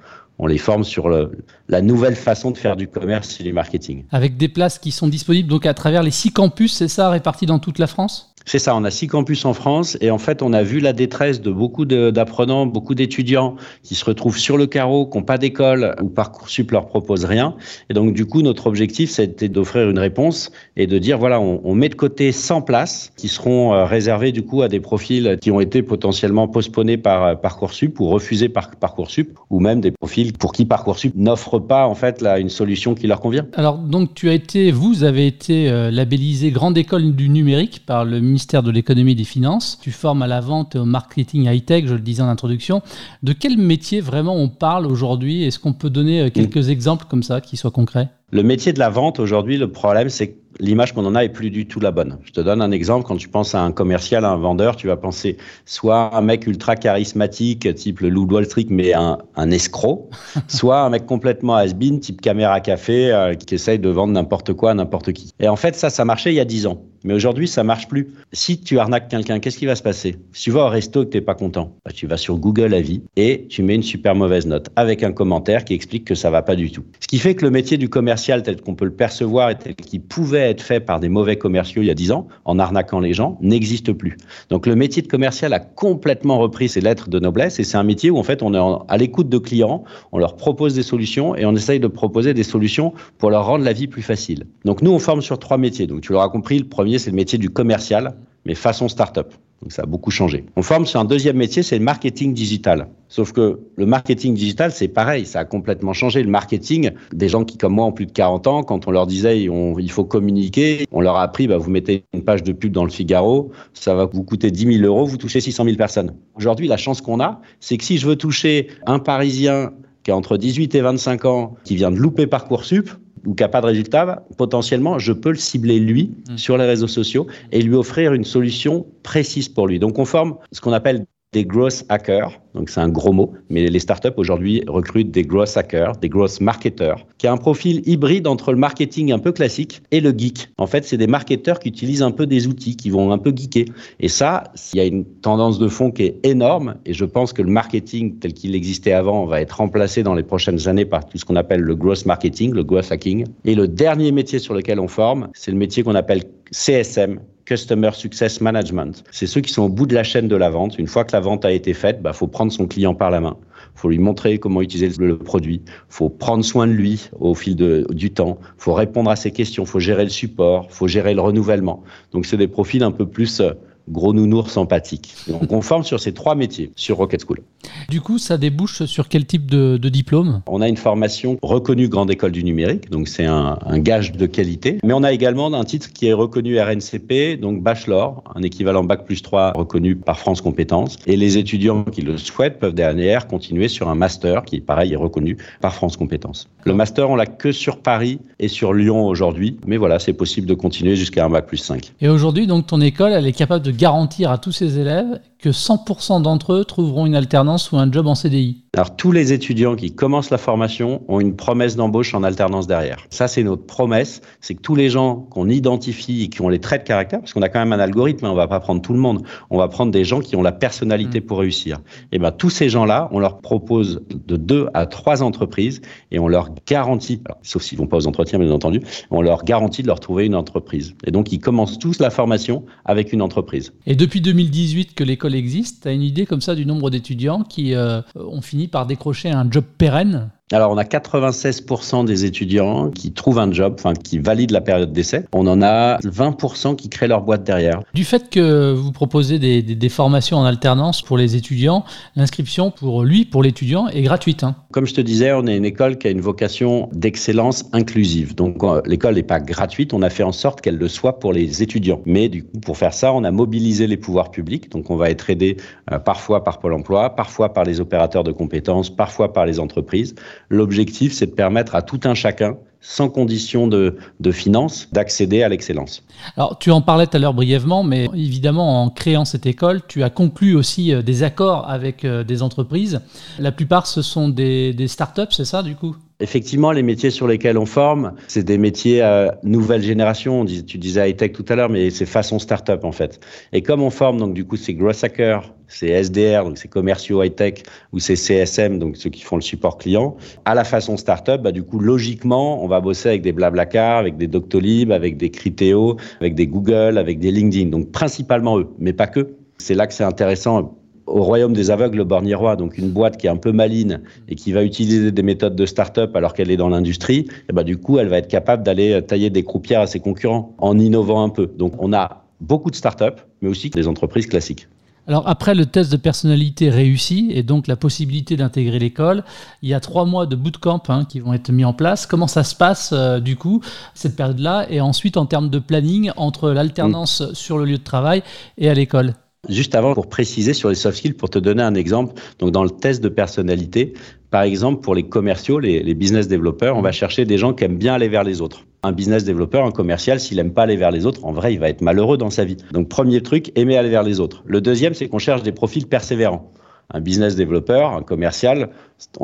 les 0.46 0.58
forme 0.58 0.82
sur 0.82 1.08
la 1.08 1.82
nouvelle 1.82 2.16
façon 2.16 2.50
de 2.50 2.58
faire 2.58 2.74
du 2.74 2.88
commerce 2.88 3.40
et 3.40 3.44
du 3.44 3.52
marketing. 3.52 4.04
Avec 4.10 4.36
des 4.36 4.48
places 4.48 4.80
qui 4.80 4.90
sont 4.90 5.06
disponibles 5.06 5.48
donc 5.48 5.66
à 5.66 5.74
travers 5.74 6.02
les 6.02 6.10
six 6.10 6.32
campus, 6.32 6.72
c'est 6.72 6.88
ça, 6.88 7.10
répartis 7.10 7.46
dans 7.46 7.60
toute 7.60 7.78
la 7.78 7.86
France? 7.86 8.31
C'est 8.44 8.58
ça, 8.58 8.76
on 8.76 8.84
a 8.84 8.90
six 8.90 9.06
campus 9.06 9.44
en 9.44 9.54
France 9.54 9.96
et 10.00 10.10
en 10.10 10.18
fait, 10.18 10.42
on 10.42 10.52
a 10.52 10.62
vu 10.62 10.80
la 10.80 10.92
détresse 10.92 11.40
de 11.40 11.50
beaucoup 11.50 11.84
d'apprenants, 11.84 12.66
beaucoup 12.66 12.94
d'étudiants 12.94 13.56
qui 13.82 13.94
se 13.94 14.04
retrouvent 14.04 14.38
sur 14.38 14.56
le 14.56 14.66
carreau, 14.66 15.06
qui 15.06 15.18
n'ont 15.18 15.24
pas 15.24 15.38
d'école 15.38 15.94
ou 16.02 16.08
Parcoursup 16.08 16.70
leur 16.70 16.86
propose 16.86 17.24
rien. 17.24 17.54
Et 17.90 17.94
donc, 17.94 18.14
du 18.14 18.26
coup, 18.26 18.42
notre 18.42 18.66
objectif, 18.66 19.10
c'était 19.10 19.48
d'offrir 19.48 19.88
une 19.90 19.98
réponse 19.98 20.50
et 20.76 20.86
de 20.86 20.98
dire, 20.98 21.18
voilà, 21.18 21.40
on, 21.40 21.74
met 21.74 21.88
de 21.88 21.94
côté 21.94 22.32
100 22.32 22.62
places 22.62 23.12
qui 23.16 23.28
seront 23.28 23.72
euh, 23.72 23.84
réservées 23.84 24.30
du 24.30 24.42
coup 24.42 24.62
à 24.62 24.68
des 24.68 24.80
profils 24.80 25.38
qui 25.40 25.50
ont 25.50 25.60
été 25.60 25.82
potentiellement 25.82 26.48
postponés 26.48 26.96
par 26.96 27.24
euh, 27.24 27.34
Parcoursup 27.34 27.98
ou 27.98 28.08
refusés 28.08 28.48
par 28.48 28.70
Parcoursup 28.70 29.38
ou 29.50 29.58
même 29.58 29.80
des 29.80 29.90
profils 29.90 30.32
pour 30.32 30.52
qui 30.52 30.64
Parcoursup 30.64 31.14
n'offre 31.16 31.58
pas 31.58 31.86
en 31.86 31.94
fait 31.94 32.20
là, 32.20 32.38
une 32.38 32.50
solution 32.50 32.94
qui 32.94 33.06
leur 33.06 33.20
convient. 33.20 33.46
Alors, 33.54 33.78
donc, 33.78 34.14
tu 34.14 34.28
as 34.28 34.34
été, 34.34 34.70
vous 34.70 35.04
avez 35.04 35.26
été 35.26 35.70
euh, 35.70 35.90
labellisé 35.90 36.50
Grande 36.50 36.76
École 36.76 37.14
du 37.14 37.28
Numérique 37.28 37.82
par 37.86 38.04
le 38.04 38.20
ministère 38.32 38.62
de 38.62 38.70
l'économie 38.70 39.12
et 39.12 39.14
des 39.14 39.24
finances. 39.24 39.78
Tu 39.80 39.90
formes 39.90 40.22
à 40.22 40.26
la 40.26 40.40
vente 40.40 40.76
au 40.76 40.84
marketing 40.84 41.46
high-tech, 41.46 41.86
je 41.86 41.94
le 41.94 42.00
disais 42.00 42.22
en 42.22 42.28
introduction. 42.28 42.82
De 43.22 43.32
quel 43.32 43.58
métier 43.58 44.00
vraiment 44.00 44.34
on 44.34 44.48
parle 44.48 44.86
aujourd'hui? 44.86 45.44
Est-ce 45.44 45.58
qu'on 45.58 45.72
peut 45.72 45.90
donner 45.90 46.22
euh, 46.22 46.30
quelques 46.30 46.68
exemples 46.70 47.06
comme 47.08 47.22
ça 47.22 47.40
qui 47.40 47.56
soient 47.56 47.70
concrets? 47.70 48.08
Le 48.34 48.42
métier 48.42 48.72
de 48.72 48.78
la 48.78 48.88
vente 48.88 49.20
aujourd'hui, 49.20 49.58
le 49.58 49.70
problème, 49.70 50.08
c'est 50.08 50.28
que 50.28 50.38
l'image 50.58 50.94
qu'on 50.94 51.04
en 51.04 51.14
a 51.14 51.22
est 51.22 51.28
plus 51.28 51.50
du 51.50 51.66
tout 51.66 51.80
la 51.80 51.90
bonne. 51.90 52.16
Je 52.24 52.32
te 52.32 52.40
donne 52.40 52.62
un 52.62 52.70
exemple. 52.70 53.06
Quand 53.06 53.16
tu 53.16 53.28
penses 53.28 53.54
à 53.54 53.60
un 53.60 53.72
commercial, 53.72 54.24
à 54.24 54.30
un 54.30 54.38
vendeur, 54.38 54.76
tu 54.76 54.86
vas 54.86 54.96
penser 54.96 55.36
soit 55.66 56.16
un 56.16 56.22
mec 56.22 56.46
ultra 56.46 56.74
charismatique, 56.74 57.74
type 57.74 58.00
le 58.00 58.08
loup 58.08 58.24
de 58.24 58.32
Wall 58.32 58.46
Street, 58.46 58.66
mais 58.70 58.94
un, 58.94 59.18
un 59.36 59.50
escroc, 59.50 60.08
soit 60.48 60.80
un 60.80 60.88
mec 60.88 61.04
complètement 61.04 61.56
has-been, 61.56 62.00
type 62.00 62.22
caméra 62.22 62.60
café, 62.60 63.12
euh, 63.12 63.34
qui 63.34 63.54
essaye 63.54 63.78
de 63.78 63.90
vendre 63.90 64.14
n'importe 64.14 64.54
quoi 64.54 64.70
à 64.70 64.74
n'importe 64.74 65.12
qui. 65.12 65.34
Et 65.38 65.48
en 65.48 65.56
fait, 65.56 65.76
ça, 65.76 65.90
ça 65.90 66.06
marchait 66.06 66.32
il 66.32 66.36
y 66.36 66.40
a 66.40 66.46
10 66.46 66.66
ans. 66.68 66.82
Mais 67.04 67.14
aujourd'hui, 67.14 67.48
ça 67.48 67.64
marche 67.64 67.88
plus. 67.88 68.12
Si 68.32 68.60
tu 68.60 68.78
arnaques 68.78 69.08
quelqu'un, 69.08 69.40
qu'est-ce 69.40 69.58
qui 69.58 69.66
va 69.66 69.74
se 69.74 69.82
passer? 69.82 70.16
Si 70.32 70.44
tu 70.44 70.50
vas 70.52 70.66
au 70.66 70.68
resto 70.68 71.02
et 71.02 71.06
que 71.06 71.10
tu 71.10 71.16
n'es 71.16 71.22
pas 71.22 71.34
content, 71.34 71.76
bah, 71.84 71.90
tu 71.92 72.06
vas 72.06 72.16
sur 72.16 72.38
Google 72.38 72.74
Avis 72.74 73.02
et 73.16 73.46
tu 73.48 73.64
mets 73.64 73.74
une 73.74 73.82
super 73.82 74.14
mauvaise 74.14 74.46
note 74.46 74.68
avec 74.76 75.02
un 75.02 75.12
commentaire 75.12 75.64
qui 75.64 75.74
explique 75.74 76.04
que 76.04 76.14
ça 76.14 76.30
va 76.30 76.42
pas 76.42 76.54
du 76.54 76.70
tout. 76.70 76.84
Ce 77.00 77.08
qui 77.08 77.18
fait 77.18 77.34
que 77.34 77.44
le 77.44 77.50
métier 77.50 77.76
du 77.76 77.88
commercial 77.88 78.21
tel 78.42 78.60
qu'on 78.60 78.74
peut 78.74 78.84
le 78.84 78.94
percevoir 78.94 79.50
et 79.50 79.56
tel 79.56 79.74
qu'il 79.74 80.00
pouvait 80.00 80.50
être 80.50 80.62
fait 80.62 80.80
par 80.80 81.00
des 81.00 81.08
mauvais 81.08 81.36
commerciaux 81.36 81.82
il 81.82 81.86
y 81.86 81.90
a 81.90 81.94
10 81.94 82.12
ans, 82.12 82.28
en 82.44 82.58
arnaquant 82.58 83.00
les 83.00 83.12
gens, 83.12 83.38
n'existe 83.40 83.92
plus. 83.92 84.16
Donc 84.50 84.66
le 84.66 84.76
métier 84.76 85.02
de 85.02 85.08
commercial 85.08 85.52
a 85.52 85.60
complètement 85.60 86.38
repris 86.38 86.68
ses 86.68 86.80
lettres 86.80 87.08
de 87.08 87.18
noblesse 87.18 87.58
et 87.58 87.64
c'est 87.64 87.76
un 87.76 87.82
métier 87.82 88.10
où 88.10 88.18
en 88.18 88.22
fait 88.22 88.42
on 88.42 88.54
est 88.54 88.84
à 88.88 88.96
l'écoute 88.96 89.28
de 89.28 89.38
clients, 89.38 89.84
on 90.12 90.18
leur 90.18 90.36
propose 90.36 90.74
des 90.74 90.82
solutions 90.82 91.34
et 91.34 91.44
on 91.44 91.54
essaye 91.54 91.80
de 91.80 91.88
proposer 91.88 92.34
des 92.34 92.42
solutions 92.44 92.92
pour 93.18 93.30
leur 93.30 93.46
rendre 93.46 93.64
la 93.64 93.72
vie 93.72 93.86
plus 93.86 94.02
facile. 94.02 94.44
Donc 94.64 94.82
nous 94.82 94.92
on 94.92 94.98
forme 94.98 95.22
sur 95.22 95.38
trois 95.38 95.58
métiers. 95.58 95.86
Donc 95.86 96.02
tu 96.02 96.12
l'auras 96.12 96.28
compris, 96.28 96.58
le 96.58 96.68
premier 96.68 96.98
c'est 96.98 97.10
le 97.10 97.16
métier 97.16 97.38
du 97.38 97.50
commercial, 97.50 98.14
mais 98.44 98.54
façon 98.54 98.88
start-up. 98.88 99.34
Donc 99.62 99.70
ça 99.70 99.82
a 99.82 99.86
beaucoup 99.86 100.10
changé. 100.10 100.44
On 100.56 100.62
forme 100.62 100.86
sur 100.86 100.98
un 100.98 101.04
deuxième 101.04 101.36
métier, 101.36 101.62
c'est 101.62 101.78
le 101.78 101.84
marketing 101.84 102.34
digital. 102.34 102.88
Sauf 103.08 103.32
que 103.32 103.60
le 103.76 103.86
marketing 103.86 104.34
digital, 104.34 104.72
c'est 104.72 104.88
pareil, 104.88 105.24
ça 105.24 105.38
a 105.38 105.44
complètement 105.44 105.92
changé. 105.92 106.20
Le 106.24 106.30
marketing, 106.30 106.90
des 107.12 107.28
gens 107.28 107.44
qui 107.44 107.58
comme 107.58 107.74
moi 107.74 107.86
ont 107.86 107.92
plus 107.92 108.06
de 108.06 108.12
40 108.12 108.46
ans, 108.48 108.62
quand 108.64 108.88
on 108.88 108.90
leur 108.90 109.06
disait 109.06 109.40
il 109.42 109.90
faut 109.92 110.04
communiquer, 110.04 110.84
on 110.90 111.00
leur 111.00 111.14
a 111.14 111.22
appris, 111.22 111.46
bah, 111.46 111.58
vous 111.58 111.70
mettez 111.70 112.02
une 112.12 112.24
page 112.24 112.42
de 112.42 112.52
pub 112.52 112.72
dans 112.72 112.84
le 112.84 112.90
Figaro, 112.90 113.52
ça 113.72 113.94
va 113.94 114.06
vous 114.06 114.24
coûter 114.24 114.50
10 114.50 114.78
000 114.78 114.84
euros, 114.84 115.06
vous 115.06 115.16
touchez 115.16 115.40
600 115.40 115.64
000 115.64 115.76
personnes. 115.76 116.12
Aujourd'hui, 116.34 116.66
la 116.66 116.76
chance 116.76 117.00
qu'on 117.00 117.20
a, 117.20 117.40
c'est 117.60 117.76
que 117.76 117.84
si 117.84 117.98
je 117.98 118.06
veux 118.08 118.16
toucher 118.16 118.66
un 118.86 118.98
Parisien 118.98 119.72
qui 120.02 120.10
a 120.10 120.16
entre 120.16 120.36
18 120.36 120.74
et 120.74 120.80
25 120.80 121.24
ans, 121.26 121.54
qui 121.62 121.76
vient 121.76 121.92
de 121.92 121.96
louper 121.96 122.26
Parcoursup, 122.26 122.90
ou 123.26 123.34
qui 123.34 123.42
n'a 123.42 123.48
pas 123.48 123.60
de 123.60 123.66
résultat, 123.66 124.24
potentiellement, 124.36 124.98
je 124.98 125.12
peux 125.12 125.30
le 125.30 125.36
cibler 125.36 125.78
lui 125.78 126.14
mmh. 126.28 126.36
sur 126.36 126.56
les 126.56 126.66
réseaux 126.66 126.88
sociaux 126.88 127.26
et 127.50 127.62
lui 127.62 127.74
offrir 127.74 128.12
une 128.12 128.24
solution 128.24 128.86
précise 129.02 129.48
pour 129.48 129.66
lui. 129.66 129.78
Donc, 129.78 129.98
on 129.98 130.04
forme 130.04 130.36
ce 130.52 130.60
qu'on 130.60 130.72
appelle 130.72 131.06
des 131.32 131.46
growth 131.46 131.84
hackers, 131.88 132.38
donc 132.54 132.68
c'est 132.68 132.80
un 132.80 132.90
gros 132.90 133.12
mot, 133.12 133.32
mais 133.48 133.66
les 133.66 133.78
startups 133.78 134.12
aujourd'hui 134.18 134.62
recrutent 134.68 135.10
des 135.10 135.22
growth 135.22 135.56
hackers, 135.56 135.96
des 135.96 136.10
growth 136.10 136.42
marketeurs, 136.42 137.06
qui 137.16 137.26
a 137.26 137.32
un 137.32 137.38
profil 137.38 137.80
hybride 137.86 138.26
entre 138.26 138.52
le 138.52 138.58
marketing 138.58 139.12
un 139.12 139.18
peu 139.18 139.32
classique 139.32 139.82
et 139.92 140.00
le 140.00 140.10
geek. 140.10 140.50
En 140.58 140.66
fait, 140.66 140.84
c'est 140.84 140.98
des 140.98 141.06
marketeurs 141.06 141.58
qui 141.58 141.70
utilisent 141.70 142.02
un 142.02 142.10
peu 142.10 142.26
des 142.26 142.48
outils, 142.48 142.76
qui 142.76 142.90
vont 142.90 143.12
un 143.12 143.18
peu 143.18 143.32
geeker. 143.34 143.64
Et 143.98 144.08
ça, 144.08 144.44
il 144.74 144.76
y 144.76 144.80
a 144.80 144.84
une 144.84 145.06
tendance 145.06 145.58
de 145.58 145.68
fond 145.68 145.90
qui 145.90 146.02
est 146.02 146.26
énorme, 146.26 146.74
et 146.84 146.92
je 146.92 147.06
pense 147.06 147.32
que 147.32 147.40
le 147.40 147.50
marketing 147.50 148.18
tel 148.18 148.34
qu'il 148.34 148.54
existait 148.54 148.92
avant 148.92 149.24
va 149.24 149.40
être 149.40 149.52
remplacé 149.52 150.02
dans 150.02 150.14
les 150.14 150.22
prochaines 150.22 150.68
années 150.68 150.84
par 150.84 151.06
tout 151.06 151.16
ce 151.16 151.24
qu'on 151.24 151.36
appelle 151.36 151.60
le 151.60 151.74
growth 151.74 152.04
marketing, 152.04 152.52
le 152.52 152.62
growth 152.62 152.92
hacking. 152.92 153.24
Et 153.46 153.54
le 153.54 153.68
dernier 153.68 154.12
métier 154.12 154.38
sur 154.38 154.52
lequel 154.52 154.78
on 154.78 154.88
forme, 154.88 155.28
c'est 155.32 155.50
le 155.50 155.56
métier 155.56 155.82
qu'on 155.82 155.94
appelle 155.94 156.24
CSM, 156.50 157.20
Customer 157.44 157.90
Success 157.92 158.40
Management. 158.40 159.04
C'est 159.10 159.26
ceux 159.26 159.40
qui 159.40 159.52
sont 159.52 159.62
au 159.62 159.68
bout 159.68 159.86
de 159.86 159.94
la 159.94 160.04
chaîne 160.04 160.28
de 160.28 160.36
la 160.36 160.50
vente. 160.50 160.78
Une 160.78 160.86
fois 160.86 161.04
que 161.04 161.12
la 161.12 161.20
vente 161.20 161.44
a 161.44 161.52
été 161.52 161.74
faite, 161.74 161.96
il 162.00 162.02
bah, 162.02 162.12
faut 162.12 162.26
prendre 162.26 162.52
son 162.52 162.66
client 162.66 162.94
par 162.94 163.10
la 163.10 163.20
main. 163.20 163.36
Faut 163.74 163.88
lui 163.88 163.98
montrer 163.98 164.38
comment 164.38 164.62
utiliser 164.62 164.90
le 164.98 165.18
produit. 165.18 165.62
Faut 165.88 166.08
prendre 166.08 166.44
soin 166.44 166.66
de 166.66 166.72
lui 166.72 167.08
au 167.18 167.34
fil 167.34 167.56
de, 167.56 167.86
du 167.90 168.10
temps. 168.10 168.38
Faut 168.58 168.74
répondre 168.74 169.10
à 169.10 169.16
ses 169.16 169.30
questions. 169.30 169.64
Faut 169.64 169.80
gérer 169.80 170.04
le 170.04 170.10
support. 170.10 170.70
Faut 170.70 170.86
gérer 170.86 171.14
le 171.14 171.20
renouvellement. 171.20 171.82
Donc, 172.12 172.26
c'est 172.26 172.36
des 172.36 172.48
profils 172.48 172.82
un 172.82 172.92
peu 172.92 173.06
plus 173.06 173.40
euh, 173.40 173.52
gros 173.88 174.12
nounours 174.12 174.56
empathiques. 174.56 175.14
Donc, 175.28 175.52
on 175.52 175.62
forme 175.62 175.84
sur 175.84 176.00
ces 176.00 176.12
trois 176.12 176.34
métiers 176.34 176.70
sur 176.76 176.96
Rocket 176.96 177.24
School. 177.24 177.42
Du 177.88 178.00
coup, 178.00 178.18
ça 178.18 178.38
débouche 178.38 178.84
sur 178.84 179.08
quel 179.08 179.26
type 179.26 179.50
de, 179.50 179.76
diplôme? 179.76 180.42
On 180.46 180.60
a 180.60 180.68
une 180.68 180.76
formation 180.76 181.38
reconnue 181.42 181.88
Grande 181.88 182.10
École 182.10 182.32
du 182.32 182.44
Numérique, 182.44 182.90
donc 182.90 183.08
c'est 183.08 183.26
un, 183.26 183.58
gage 183.78 184.12
de 184.12 184.26
qualité. 184.26 184.78
Mais 184.84 184.92
on 184.92 185.02
a 185.02 185.12
également 185.12 185.52
un 185.52 185.64
titre 185.64 185.92
qui 185.92 186.06
est 186.06 186.12
reconnu 186.12 186.58
RNCP, 186.58 187.40
donc 187.40 187.62
Bachelor, 187.62 188.22
un 188.34 188.42
équivalent 188.42 188.84
Bac 188.84 189.04
plus 189.04 189.22
3 189.22 189.52
reconnu 189.52 189.96
par 189.96 190.18
France 190.18 190.40
Compétences. 190.40 190.96
Et 191.06 191.16
les 191.16 191.38
étudiants 191.38 191.84
qui 191.84 192.02
le 192.02 192.16
souhaitent 192.16 192.58
peuvent 192.58 192.74
derrière 192.74 193.26
continuer 193.26 193.68
sur 193.68 193.88
un 193.88 193.94
master 193.94 194.44
qui, 194.44 194.60
pareil, 194.60 194.92
est 194.92 194.96
reconnu 194.96 195.36
par 195.60 195.74
France 195.74 195.96
Compétences. 195.96 196.48
Le 196.64 196.74
master, 196.74 197.10
on 197.10 197.16
l'a 197.16 197.26
que 197.26 197.52
sur 197.52 197.78
Paris 197.78 198.20
et 198.38 198.48
sur 198.48 198.72
Lyon 198.72 199.06
aujourd'hui, 199.06 199.56
mais 199.66 199.76
voilà, 199.76 199.98
c'est 199.98 200.12
possible 200.12 200.46
de 200.46 200.54
continuer 200.54 200.96
jusqu'à 200.96 201.24
un 201.24 201.30
Bac 201.30 201.46
plus 201.46 201.58
5. 201.58 201.92
Et 202.00 202.08
aujourd'hui, 202.08 202.46
donc, 202.46 202.66
ton 202.66 202.80
école, 202.80 203.12
elle 203.12 203.26
est 203.26 203.32
capable 203.32 203.64
de 203.64 203.71
garantir 203.72 204.30
à 204.30 204.38
tous 204.38 204.52
ses 204.52 204.78
élèves 204.78 205.20
que 205.42 205.50
100% 205.50 206.22
d'entre 206.22 206.52
eux 206.54 206.64
trouveront 206.64 207.04
une 207.04 207.16
alternance 207.16 207.72
ou 207.72 207.76
un 207.76 207.90
job 207.90 208.06
en 208.06 208.14
CDI. 208.14 208.62
Alors 208.74 208.96
tous 208.96 209.12
les 209.12 209.34
étudiants 209.34 209.74
qui 209.74 209.94
commencent 209.94 210.30
la 210.30 210.38
formation 210.38 211.02
ont 211.08 211.20
une 211.20 211.36
promesse 211.36 211.76
d'embauche 211.76 212.14
en 212.14 212.22
alternance 212.22 212.66
derrière. 212.66 213.04
Ça 213.10 213.28
c'est 213.28 213.42
notre 213.42 213.66
promesse, 213.66 214.22
c'est 214.40 214.54
que 214.54 214.62
tous 214.62 214.76
les 214.76 214.88
gens 214.88 215.16
qu'on 215.16 215.48
identifie 215.48 216.22
et 216.22 216.28
qui 216.28 216.40
ont 216.40 216.48
les 216.48 216.60
traits 216.60 216.84
de 216.84 216.86
caractère, 216.86 217.20
parce 217.20 217.34
qu'on 217.34 217.42
a 217.42 217.48
quand 217.48 217.58
même 217.58 217.72
un 217.72 217.80
algorithme, 217.80 218.24
hein, 218.24 218.30
on 218.30 218.36
va 218.36 218.46
pas 218.46 218.60
prendre 218.60 218.80
tout 218.80 218.94
le 218.94 219.00
monde, 219.00 219.26
on 219.50 219.58
va 219.58 219.68
prendre 219.68 219.90
des 219.90 220.04
gens 220.04 220.20
qui 220.20 220.36
ont 220.36 220.42
la 220.42 220.52
personnalité 220.52 221.20
mm. 221.20 221.24
pour 221.24 221.40
réussir. 221.40 221.80
Et 222.12 222.18
ben 222.18 222.30
tous 222.30 222.48
ces 222.48 222.68
gens-là, 222.68 223.08
on 223.10 223.18
leur 223.18 223.40
propose 223.40 224.00
de 224.08 224.36
deux 224.36 224.68
à 224.72 224.86
trois 224.86 225.22
entreprises 225.22 225.82
et 226.12 226.18
on 226.18 226.28
leur 226.28 226.48
garantit, 226.66 227.20
sauf 227.42 227.62
s'ils 227.62 227.78
vont 227.78 227.88
pas 227.88 227.98
aux 227.98 228.06
entretiens 228.06 228.38
bien 228.38 228.52
entendu, 228.52 228.80
on 229.10 229.20
leur 229.20 229.44
garantit 229.44 229.82
de 229.82 229.88
leur 229.88 230.00
trouver 230.00 230.24
une 230.24 230.36
entreprise. 230.36 230.94
Et 231.04 231.10
donc 231.10 231.32
ils 231.32 231.40
commencent 231.40 231.78
tous 231.80 231.98
la 231.98 232.10
formation 232.10 232.64
avec 232.84 233.12
une 233.12 233.22
entreprise. 233.22 233.72
Et 233.86 233.96
depuis 233.96 234.20
2018 234.20 234.94
que 234.94 235.04
l'école 235.04 235.31
existe, 235.34 235.82
tu 235.82 235.88
as 235.88 235.92
une 235.92 236.02
idée 236.02 236.26
comme 236.26 236.40
ça 236.40 236.54
du 236.54 236.66
nombre 236.66 236.90
d'étudiants 236.90 237.42
qui 237.42 237.74
euh, 237.74 238.00
ont 238.14 238.40
fini 238.40 238.68
par 238.68 238.86
décrocher 238.86 239.30
un 239.30 239.50
job 239.50 239.64
pérenne? 239.78 240.30
Alors, 240.52 240.70
on 240.70 240.76
a 240.76 240.84
96% 240.84 242.04
des 242.04 242.24
étudiants 242.24 242.90
qui 242.90 243.12
trouvent 243.12 243.38
un 243.38 243.50
job, 243.52 243.74
enfin, 243.78 243.94
qui 243.94 244.18
valident 244.18 244.52
la 244.52 244.60
période 244.60 244.92
d'essai. 244.92 245.24
On 245.32 245.46
en 245.46 245.62
a 245.62 245.98
20% 245.98 246.76
qui 246.76 246.88
créent 246.88 247.08
leur 247.08 247.22
boîte 247.22 247.44
derrière. 247.44 247.80
Du 247.94 248.04
fait 248.04 248.28
que 248.28 248.72
vous 248.72 248.92
proposez 248.92 249.38
des, 249.38 249.88
formations 249.88 250.38
en 250.38 250.44
alternance 250.44 251.02
pour 251.02 251.18
les 251.18 251.36
étudiants, 251.36 251.84
l'inscription 252.16 252.70
pour 252.70 253.02
lui, 253.02 253.24
pour 253.24 253.42
l'étudiant, 253.42 253.88
est 253.88 254.02
gratuite. 254.02 254.42
Hein. 254.44 254.56
Comme 254.72 254.86
je 254.86 254.94
te 254.94 255.00
disais, 255.00 255.32
on 255.32 255.46
est 255.46 255.56
une 255.56 255.64
école 255.64 255.98
qui 255.98 256.06
a 256.06 256.10
une 256.10 256.20
vocation 256.20 256.88
d'excellence 256.92 257.64
inclusive. 257.72 258.34
Donc, 258.34 258.62
euh, 258.62 258.80
l'école 258.86 259.16
n'est 259.16 259.22
pas 259.22 259.40
gratuite. 259.40 259.92
On 259.92 260.02
a 260.02 260.10
fait 260.10 260.22
en 260.22 260.32
sorte 260.32 260.60
qu'elle 260.60 260.78
le 260.78 260.88
soit 260.88 261.18
pour 261.18 261.32
les 261.32 261.62
étudiants. 261.62 262.00
Mais 262.06 262.28
du 262.28 262.44
coup, 262.44 262.58
pour 262.60 262.78
faire 262.78 262.94
ça, 262.94 263.12
on 263.12 263.24
a 263.24 263.30
mobilisé 263.30 263.86
les 263.86 263.96
pouvoirs 263.96 264.30
publics. 264.30 264.70
Donc, 264.70 264.90
on 264.90 264.96
va 264.96 265.10
être 265.10 265.28
aidé 265.30 265.56
euh, 265.90 265.98
parfois 265.98 266.44
par 266.44 266.58
Pôle 266.58 266.72
emploi, 266.72 267.10
parfois 267.16 267.52
par 267.52 267.64
les 267.64 267.80
opérateurs 267.80 268.24
de 268.24 268.32
compétences, 268.32 268.88
parfois 268.88 269.32
par 269.32 269.46
les 269.46 269.60
entreprises. 269.60 270.14
L'objectif, 270.48 271.12
c'est 271.12 271.26
de 271.26 271.32
permettre 271.32 271.74
à 271.74 271.82
tout 271.82 272.00
un 272.04 272.14
chacun 272.14 272.56
sans 272.82 273.08
condition 273.08 273.68
de, 273.68 273.96
de 274.18 274.32
finance, 274.32 274.88
d'accéder 274.90 275.42
à 275.44 275.48
l'excellence. 275.48 276.02
Alors, 276.36 276.58
tu 276.58 276.72
en 276.72 276.82
parlais 276.82 277.06
tout 277.06 277.16
à 277.16 277.20
l'heure 277.20 277.32
brièvement, 277.32 277.84
mais 277.84 278.08
évidemment, 278.12 278.82
en 278.82 278.90
créant 278.90 279.24
cette 279.24 279.46
école, 279.46 279.82
tu 279.86 280.02
as 280.02 280.10
conclu 280.10 280.56
aussi 280.56 280.92
euh, 280.92 281.00
des 281.00 281.22
accords 281.22 281.70
avec 281.70 282.04
euh, 282.04 282.24
des 282.24 282.42
entreprises. 282.42 283.00
La 283.38 283.52
plupart, 283.52 283.86
ce 283.86 284.02
sont 284.02 284.28
des 284.28 284.88
startups, 284.88 285.30
c'est 285.30 285.44
ça, 285.44 285.62
du 285.62 285.76
coup? 285.76 285.96
Effectivement, 286.22 286.70
les 286.70 286.84
métiers 286.84 287.10
sur 287.10 287.26
lesquels 287.26 287.58
on 287.58 287.66
forme, 287.66 288.12
c'est 288.28 288.44
des 288.44 288.56
métiers 288.56 289.00
à 289.00 289.38
nouvelle 289.42 289.82
génération. 289.82 290.44
Tu 290.44 290.78
disais 290.78 291.10
high-tech 291.10 291.32
tout 291.32 291.44
à 291.48 291.56
l'heure, 291.56 291.68
mais 291.68 291.90
c'est 291.90 292.06
façon 292.06 292.38
start-up 292.38 292.84
en 292.84 292.92
fait. 292.92 293.18
Et 293.52 293.60
comme 293.60 293.82
on 293.82 293.90
forme, 293.90 294.18
donc 294.18 294.32
du 294.32 294.44
coup, 294.44 294.56
c'est 294.56 294.72
growth 294.72 295.02
hacker, 295.02 295.52
c'est 295.66 295.88
SDR, 295.88 296.44
donc 296.44 296.58
c'est 296.58 296.68
commerciaux 296.68 297.24
high-tech, 297.24 297.64
ou 297.92 297.98
c'est 297.98 298.14
CSM, 298.14 298.78
donc 298.78 298.96
ceux 298.96 299.10
qui 299.10 299.22
font 299.22 299.34
le 299.34 299.42
support 299.42 299.78
client, 299.78 300.16
à 300.44 300.54
la 300.54 300.62
façon 300.62 300.96
start-up, 300.96 301.42
bah, 301.42 301.50
du 301.50 301.64
coup, 301.64 301.80
logiquement, 301.80 302.62
on 302.62 302.68
va 302.68 302.80
bosser 302.80 303.08
avec 303.08 303.22
des 303.22 303.32
Blablacar, 303.32 303.98
avec 303.98 304.16
des 304.16 304.28
Doctolib, 304.28 304.92
avec 304.92 305.16
des 305.16 305.30
Criteo, 305.30 305.96
avec 306.20 306.36
des 306.36 306.46
Google, 306.46 306.98
avec 306.98 307.18
des 307.18 307.32
LinkedIn. 307.32 307.70
Donc 307.70 307.90
principalement 307.90 308.60
eux, 308.60 308.68
mais 308.78 308.92
pas 308.92 309.08
que. 309.08 309.34
C'est 309.58 309.74
là 309.74 309.88
que 309.88 309.94
c'est 309.94 310.04
intéressant 310.04 310.78
au 311.06 311.22
royaume 311.22 311.52
des 311.52 311.70
aveugles, 311.70 311.98
le 311.98 312.04
bornirois, 312.04 312.56
donc 312.56 312.78
une 312.78 312.90
boîte 312.90 313.16
qui 313.16 313.26
est 313.26 313.30
un 313.30 313.36
peu 313.36 313.52
maline 313.52 314.00
et 314.28 314.34
qui 314.34 314.52
va 314.52 314.62
utiliser 314.62 315.12
des 315.12 315.22
méthodes 315.22 315.56
de 315.56 315.66
start-up 315.66 316.14
alors 316.16 316.34
qu'elle 316.34 316.50
est 316.50 316.56
dans 316.56 316.68
l'industrie, 316.68 317.18
et 317.18 317.28
eh 317.50 317.52
ben, 317.52 317.62
du 317.62 317.76
coup, 317.76 317.98
elle 317.98 318.08
va 318.08 318.18
être 318.18 318.28
capable 318.28 318.62
d'aller 318.62 319.02
tailler 319.02 319.30
des 319.30 319.44
croupières 319.44 319.80
à 319.80 319.86
ses 319.86 320.00
concurrents 320.00 320.54
en 320.58 320.78
innovant 320.78 321.22
un 321.22 321.28
peu. 321.28 321.46
Donc, 321.46 321.74
on 321.78 321.92
a 321.92 322.24
beaucoup 322.40 322.70
de 322.70 322.76
start-up, 322.76 323.20
mais 323.40 323.48
aussi 323.48 323.70
des 323.70 323.88
entreprises 323.88 324.26
classiques. 324.26 324.68
Alors 325.08 325.26
après 325.26 325.56
le 325.56 325.66
test 325.66 325.90
de 325.90 325.96
personnalité 325.96 326.70
réussi 326.70 327.32
et 327.34 327.42
donc 327.42 327.66
la 327.66 327.74
possibilité 327.74 328.36
d'intégrer 328.36 328.78
l'école, 328.78 329.24
il 329.60 329.68
y 329.68 329.74
a 329.74 329.80
trois 329.80 330.04
mois 330.04 330.26
de 330.26 330.36
bootcamp 330.36 330.82
hein, 330.88 331.04
qui 331.04 331.18
vont 331.18 331.32
être 331.32 331.50
mis 331.50 331.64
en 331.64 331.72
place. 331.72 332.06
Comment 332.06 332.28
ça 332.28 332.44
se 332.44 332.54
passe 332.54 332.90
euh, 332.92 333.18
du 333.18 333.34
coup 333.36 333.60
cette 333.94 334.14
période-là? 334.14 334.66
Et 334.70 334.80
ensuite 334.80 335.16
en 335.16 335.26
termes 335.26 335.50
de 335.50 335.58
planning 335.58 336.12
entre 336.16 336.50
l'alternance 336.50 337.32
sur 337.32 337.58
le 337.58 337.64
lieu 337.64 337.78
de 337.78 337.82
travail 337.82 338.22
et 338.58 338.68
à 338.68 338.74
l'école? 338.74 339.14
Juste 339.48 339.74
avant, 339.74 339.92
pour 339.92 340.08
préciser 340.08 340.54
sur 340.54 340.68
les 340.68 340.76
soft 340.76 340.98
skills, 340.98 341.14
pour 341.14 341.28
te 341.28 341.40
donner 341.40 341.64
un 341.64 341.74
exemple, 341.74 342.14
donc 342.38 342.52
dans 342.52 342.62
le 342.62 342.70
test 342.70 343.02
de 343.02 343.08
personnalité, 343.08 343.92
Par 344.30 344.42
exemple, 344.42 344.80
pour 344.82 344.94
les 344.94 345.02
commerciaux, 345.02 345.58
les, 345.58 345.94
business 345.94 346.28
développeurs, 346.28 346.76
on 346.76 346.80
va 346.80 346.92
chercher 346.92 347.24
des 347.24 347.38
gens 347.38 347.52
qui 347.52 347.64
aiment 347.64 347.76
bien 347.76 347.94
aller 347.94 348.08
vers 348.08 348.22
les 348.22 348.40
autres. 348.40 348.64
Un 348.84 348.92
business 348.92 349.24
développeur, 349.24 349.66
un 349.66 349.72
commercial, 349.72 350.20
s'il 350.20 350.38
aime 350.38 350.54
pas 350.54 350.62
aller 350.62 350.76
vers 350.76 350.92
les 350.92 351.06
autres, 351.06 351.24
en 351.24 351.32
vrai, 351.32 351.52
il 351.52 351.58
va 351.58 351.68
être 351.68 351.80
malheureux 351.80 352.16
dans 352.16 352.30
sa 352.30 352.44
vie. 352.44 352.56
Donc, 352.70 352.88
premier 352.88 353.20
truc, 353.20 353.50
aimer 353.56 353.76
aller 353.76 353.90
vers 353.90 354.04
les 354.04 354.20
autres. 354.20 354.44
Le 354.46 354.60
deuxième, 354.60 354.94
c'est 354.94 355.08
qu'on 355.08 355.18
cherche 355.18 355.42
des 355.42 355.52
profils 355.52 355.88
persévérants 355.88 356.52
un 356.90 357.00
business 357.00 357.36
développeur, 357.36 357.92
un 357.92 358.02
commercial, 358.02 358.70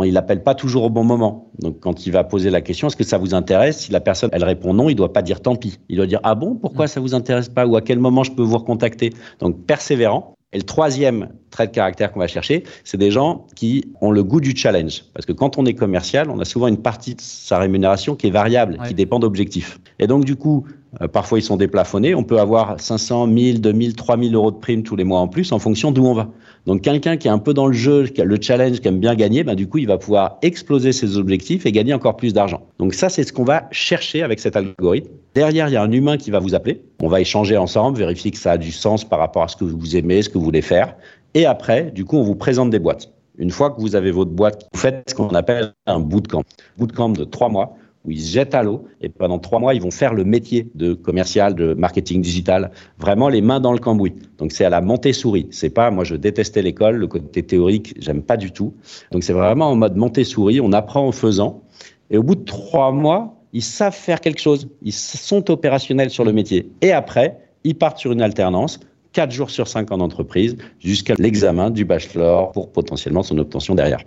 il 0.04 0.12
l'appelle 0.12 0.42
pas 0.42 0.54
toujours 0.54 0.84
au 0.84 0.90
bon 0.90 1.04
moment. 1.04 1.50
Donc 1.58 1.80
quand 1.80 2.06
il 2.06 2.12
va 2.12 2.24
poser 2.24 2.50
la 2.50 2.60
question, 2.60 2.88
est-ce 2.88 2.96
que 2.96 3.04
ça 3.04 3.18
vous 3.18 3.34
intéresse? 3.34 3.80
Si 3.80 3.92
la 3.92 4.00
personne 4.00 4.30
elle 4.32 4.44
répond 4.44 4.74
non, 4.74 4.88
il 4.88 4.94
doit 4.94 5.12
pas 5.12 5.22
dire 5.22 5.40
tant 5.40 5.56
pis. 5.56 5.78
Il 5.88 5.96
doit 5.96 6.06
dire 6.06 6.20
ah 6.22 6.34
bon, 6.34 6.54
pourquoi 6.54 6.86
mm. 6.86 6.88
ça 6.88 7.00
vous 7.00 7.14
intéresse 7.14 7.48
pas? 7.48 7.66
Ou 7.66 7.76
à 7.76 7.82
quel 7.82 7.98
moment 7.98 8.24
je 8.24 8.32
peux 8.32 8.42
vous 8.42 8.58
recontacter? 8.58 9.12
Donc 9.40 9.64
persévérant. 9.66 10.34
Et 10.54 10.56
le 10.56 10.62
troisième 10.62 11.28
trait 11.50 11.66
de 11.66 11.72
caractère 11.72 12.10
qu'on 12.10 12.20
va 12.20 12.26
chercher, 12.26 12.64
c'est 12.82 12.96
des 12.96 13.10
gens 13.10 13.46
qui 13.54 13.84
ont 14.00 14.10
le 14.10 14.24
goût 14.24 14.40
du 14.40 14.56
challenge. 14.56 15.04
Parce 15.12 15.26
que 15.26 15.32
quand 15.32 15.58
on 15.58 15.66
est 15.66 15.74
commercial, 15.74 16.30
on 16.30 16.40
a 16.40 16.46
souvent 16.46 16.68
une 16.68 16.78
partie 16.78 17.14
de 17.14 17.20
sa 17.20 17.58
rémunération 17.58 18.16
qui 18.16 18.28
est 18.28 18.30
variable, 18.30 18.78
qui 18.88 18.94
dépend 18.94 19.18
d'objectifs. 19.18 19.78
Et 19.98 20.06
donc, 20.06 20.24
du 20.24 20.36
coup, 20.36 20.64
euh, 21.02 21.08
parfois 21.08 21.38
ils 21.38 21.42
sont 21.42 21.56
déplafonnés. 21.56 22.14
On 22.14 22.24
peut 22.24 22.40
avoir 22.40 22.80
500, 22.80 23.26
1000, 23.26 23.60
2000, 23.60 23.94
3000 23.94 24.34
euros 24.34 24.50
de 24.50 24.56
primes 24.56 24.82
tous 24.82 24.96
les 24.96 25.04
mois 25.04 25.20
en 25.20 25.28
plus 25.28 25.52
en 25.52 25.58
fonction 25.58 25.92
d'où 25.92 26.06
on 26.06 26.14
va. 26.14 26.30
Donc, 26.68 26.82
quelqu'un 26.82 27.16
qui 27.16 27.28
est 27.28 27.30
un 27.30 27.38
peu 27.38 27.54
dans 27.54 27.66
le 27.66 27.72
jeu, 27.72 28.04
qui 28.08 28.20
a 28.20 28.26
le 28.26 28.37
challenge, 28.38 28.80
qui 28.80 28.88
aime 28.88 29.00
bien 29.00 29.14
gagner, 29.14 29.42
ben, 29.42 29.54
du 29.54 29.66
coup, 29.66 29.78
il 29.78 29.87
va 29.87 29.96
pouvoir 29.96 30.37
exploser 30.42 30.92
ses 30.92 31.16
objectifs 31.16 31.64
et 31.64 31.72
gagner 31.72 31.94
encore 31.94 32.14
plus 32.14 32.34
d'argent. 32.34 32.60
Donc, 32.78 32.92
ça, 32.92 33.08
c'est 33.08 33.22
ce 33.22 33.32
qu'on 33.32 33.44
va 33.44 33.66
chercher 33.70 34.22
avec 34.22 34.38
cet 34.38 34.54
algorithme. 34.54 35.08
Derrière, 35.34 35.68
il 35.70 35.72
y 35.72 35.76
a 35.76 35.82
un 35.82 35.90
humain 35.90 36.18
qui 36.18 36.30
va 36.30 36.40
vous 36.40 36.54
appeler. 36.54 36.82
On 37.02 37.08
va 37.08 37.22
échanger 37.22 37.56
ensemble, 37.56 37.96
vérifier 37.96 38.30
que 38.32 38.37
ça 38.37 38.52
a 38.52 38.58
du 38.58 38.70
sens 38.70 39.02
par 39.02 39.18
rapport 39.18 39.44
à 39.44 39.48
ce 39.48 39.56
que 39.56 39.64
vous 39.64 39.96
aimez, 39.96 40.20
ce 40.20 40.28
que 40.28 40.37
vous 40.37 40.44
voulez 40.44 40.60
faire. 40.60 40.94
Et 41.32 41.46
après, 41.46 41.90
du 41.90 42.04
coup, 42.04 42.18
on 42.18 42.22
vous 42.22 42.34
présente 42.34 42.68
des 42.68 42.78
boîtes. 42.78 43.14
Une 43.38 43.50
fois 43.50 43.70
que 43.70 43.80
vous 43.80 43.96
avez 43.96 44.10
votre 44.10 44.32
boîte, 44.32 44.68
vous 44.75 44.78
faites 44.78 45.04
ce 45.08 45.14
qu'on 45.14 45.28
appelle 45.28 45.72
un 45.87 46.00
bootcamp. 46.00 46.42
Bootcamp 46.76 47.08
de 47.08 47.25
trois 47.25 47.48
mois 47.48 47.78
où 48.05 48.11
ils 48.11 48.21
se 48.21 48.33
jettent 48.33 48.55
à 48.55 48.62
l'eau 48.62 48.87
et 49.00 49.09
pendant 49.09 49.38
trois 49.38 49.59
mois, 49.59 49.75
ils 49.75 49.83
vont 49.83 49.90
faire 49.90 50.14
le 50.14 50.25
métier 50.25 50.71
de 50.75 50.95
commercial, 50.95 51.55
de 51.55 51.75
marketing 51.75 52.23
digital, 52.23 52.71
vraiment 52.99 53.28
les 53.28 53.40
mains 53.40 53.61
dans 53.61 53.73
le 53.73 53.78
cambouis. 53.78 54.14
Donc 54.38 54.52
c'est 54.52 54.64
à 54.64 54.71
la 54.71 54.81
montée 54.81 55.12
souris. 55.12 55.49
C'est 55.50 55.71
pas, 55.71 55.90
moi 55.90 56.05
je 56.05 56.14
détestais 56.14 56.62
l'école, 56.62 56.97
le 56.97 57.07
côté 57.07 57.43
théorique, 57.43 57.95
j'aime 57.99 58.23
pas 58.23 58.37
du 58.37 58.50
tout. 58.52 58.75
Donc 59.12 59.25
c'est 59.25 59.33
vraiment 59.33 59.71
en 59.71 59.76
mode 59.76 59.97
montée 59.97 60.25
souris, 60.25 60.61
on 60.61 60.73
apprend 60.73 61.07
en 61.07 61.12
faisant. 61.12 61.62
Et 62.11 62.17
au 62.17 62.23
bout 62.23 62.37
de 62.37 62.45
trois 62.45 62.93
mois, 62.93 63.35
ils 63.52 63.62
savent 63.62 63.95
faire 63.95 64.21
quelque 64.21 64.40
chose. 64.40 64.69
Ils 64.83 64.93
sont 64.93 65.50
opérationnels 65.50 66.11
sur 66.11 66.25
le 66.25 66.33
métier. 66.33 66.71
Et 66.83 66.93
après, 66.93 67.38
ils 67.64 67.75
partent 67.75 67.99
sur 67.99 68.12
une 68.12 68.23
alternance, 68.23 68.81
4 69.12 69.31
jours 69.31 69.50
sur 69.50 69.69
5 69.69 69.90
en 69.90 70.00
entreprise, 70.00 70.57
jusqu'à 70.78 71.14
l'examen 71.19 71.71
du 71.71 71.85
bachelor 71.85 72.52
pour 72.52 72.71
potentiellement 72.71 73.23
son 73.23 73.38
obtention 73.38 73.75
derrière. 73.75 74.02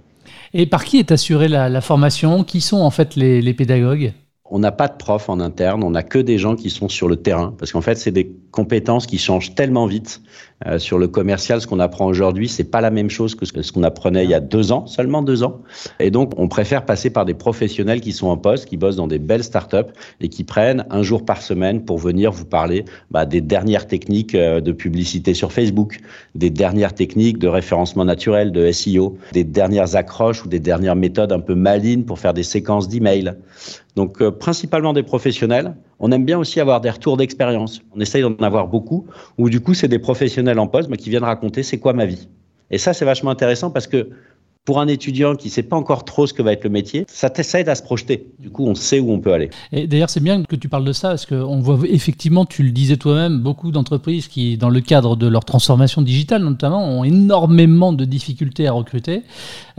Et 0.54 0.66
par 0.66 0.84
qui 0.84 1.00
est 1.00 1.12
assurée 1.12 1.48
la, 1.48 1.82
formation? 1.82 2.44
Qui 2.44 2.62
sont 2.62 2.80
en 2.80 2.92
fait 2.92 3.16
les 3.16 3.54
pédagogues? 3.54 4.14
On 4.54 4.60
n'a 4.60 4.74
pas 4.74 4.90
de 4.90 4.98
prof 4.98 5.30
en 5.30 5.40
interne, 5.40 5.82
on 5.82 5.92
n'a 5.92 6.04
que 6.04 6.20
des 6.20 6.38
gens 6.38 6.58
qui 6.58 6.70
sont 6.70 6.90
sur 6.90 7.08
le 7.08 7.16
terrain, 7.16 7.56
parce 7.58 7.72
qu'en 7.72 7.80
fait, 7.80 7.96
c'est 7.96 8.12
des 8.12 8.36
compétences 8.52 9.08
qui 9.08 9.18
changent 9.18 9.56
tellement 9.56 9.86
vite. 9.86 10.22
Euh, 10.68 10.80
sur 10.80 10.98
le 10.98 11.08
commercial, 11.08 11.62
ce 11.62 11.68
qu'on 11.68 11.80
apprend 11.80 12.06
aujourd'hui, 12.06 12.48
c'est 12.48 12.64
pas 12.64 12.82
la 12.82 12.92
même 12.92 13.10
chose 13.10 13.36
que 13.36 13.46
ce 13.46 13.72
qu'on 13.72 13.84
apprenait 13.84 14.24
il 14.24 14.30
y 14.30 14.34
a 14.34 14.40
deux 14.40 14.72
ans, 14.72 14.86
seulement 14.86 15.22
deux 15.22 15.44
ans. 15.44 15.62
Et 16.00 16.12
donc, 16.12 16.34
on 16.38 16.48
préfère 16.48 16.86
passer 16.86 17.10
par 17.10 17.26
des 17.26 17.34
professionnels 17.34 18.02
qui 18.02 18.12
sont 18.12 18.28
en 18.28 18.38
poste, 18.38 18.66
qui 18.66 18.78
bossent 18.78 18.96
dans 18.96 19.08
des 19.08 19.20
belles 19.20 19.44
startups 19.44 19.92
et 20.20 20.30
qui 20.30 20.44
prennent 20.44 20.86
un 20.90 21.02
jour 21.02 21.26
par 21.26 21.42
semaine 21.42 21.84
pour 21.84 21.98
venir 21.98 22.32
vous 22.32 22.46
parler 22.46 22.86
bah, 23.10 23.26
des 23.26 23.42
dernières 23.42 23.88
techniques 23.88 24.36
euh, 24.36 24.62
de 24.62 24.72
publicité 24.72 25.34
sur 25.34 25.52
Facebook, 25.52 26.00
des 26.36 26.50
dernières 26.50 26.94
techniques 26.94 27.40
de 27.40 27.48
référencement 27.48 28.06
naturel, 28.06 28.52
de 28.52 28.72
SEO, 28.72 29.18
des 29.32 29.44
dernières 29.44 29.96
accroches 29.96 30.46
ou 30.46 30.48
des 30.48 30.60
dernières 30.60 30.96
méthodes 30.96 31.32
un 31.32 31.40
peu 31.40 31.56
malines 31.56 32.06
pour 32.06 32.20
faire 32.20 32.34
des 32.34 32.44
séquences 32.44 32.88
d'emails. 32.88 33.34
Donc, 33.96 34.22
euh, 34.22 34.32
principalement 34.32 34.94
des 34.94 35.04
professionnels. 35.04 35.76
On 36.04 36.12
aime 36.12 36.26
bien 36.26 36.40
aussi 36.40 36.60
avoir 36.60 36.82
des 36.82 36.90
retours 36.90 37.16
d'expérience. 37.16 37.82
On 37.96 38.00
essaye 38.00 38.24
d'en 38.24 38.36
avoir 38.38 38.68
beaucoup, 38.68 39.06
où 39.38 39.52
du 39.52 39.62
coup, 39.62 39.76
c'est 39.76 39.88
des 39.88 40.00
professionnels 40.00 40.58
en 40.58 40.66
poste 40.68 40.92
qui 40.98 41.12
viennent 41.12 41.24
raconter 41.24 41.62
c'est 41.62 41.78
quoi 41.78 41.94
ma 41.94 42.08
vie? 42.08 42.28
Et 42.72 42.80
ça, 42.80 42.94
c'est 42.94 43.06
vachement 43.06 43.30
intéressant 43.30 43.70
parce 43.70 43.86
que 43.86 44.10
pour 44.66 44.80
un 44.80 44.88
étudiant 44.88 45.36
qui 45.36 45.48
ne 45.48 45.52
sait 45.52 45.64
pas 45.64 45.76
encore 45.76 46.06
trop 46.06 46.28
ce 46.28 46.34
que 46.34 46.44
va 46.44 46.54
être 46.54 46.64
le 46.64 46.70
métier, 46.70 47.06
ça 47.08 47.30
t'aide 47.30 47.68
à 47.68 47.76
se 47.76 47.82
projeter. 47.82 48.28
Du 48.38 48.52
coup, 48.52 48.68
on 48.68 48.76
sait 48.76 49.00
où 49.00 49.12
on 49.12 49.20
peut 49.20 49.34
aller. 49.34 49.50
Et 49.72 49.88
d'ailleurs, 49.88 50.10
c'est 50.10 50.20
bien 50.20 50.44
que 50.44 50.56
tu 50.56 50.70
parles 50.70 50.86
de 50.86 50.94
ça, 50.94 51.10
parce 51.10 51.26
qu'on 51.26 51.60
voit 51.60 51.80
effectivement, 51.90 52.46
tu 52.46 52.62
le 52.62 52.72
disais 52.72 52.98
toi-même, 52.98 53.40
beaucoup 53.40 53.72
d'entreprises 53.72 54.28
qui, 54.28 54.58
dans 54.58 54.70
le 54.70 54.82
cadre 54.82 55.16
de 55.16 55.28
leur 55.28 55.46
transformation 55.46 56.04
digitale 56.04 56.44
notamment, 56.44 56.88
ont 56.88 57.04
énormément 57.04 57.92
de 57.92 58.06
difficultés 58.06 58.68
à 58.68 58.72
recruter. 58.72 59.24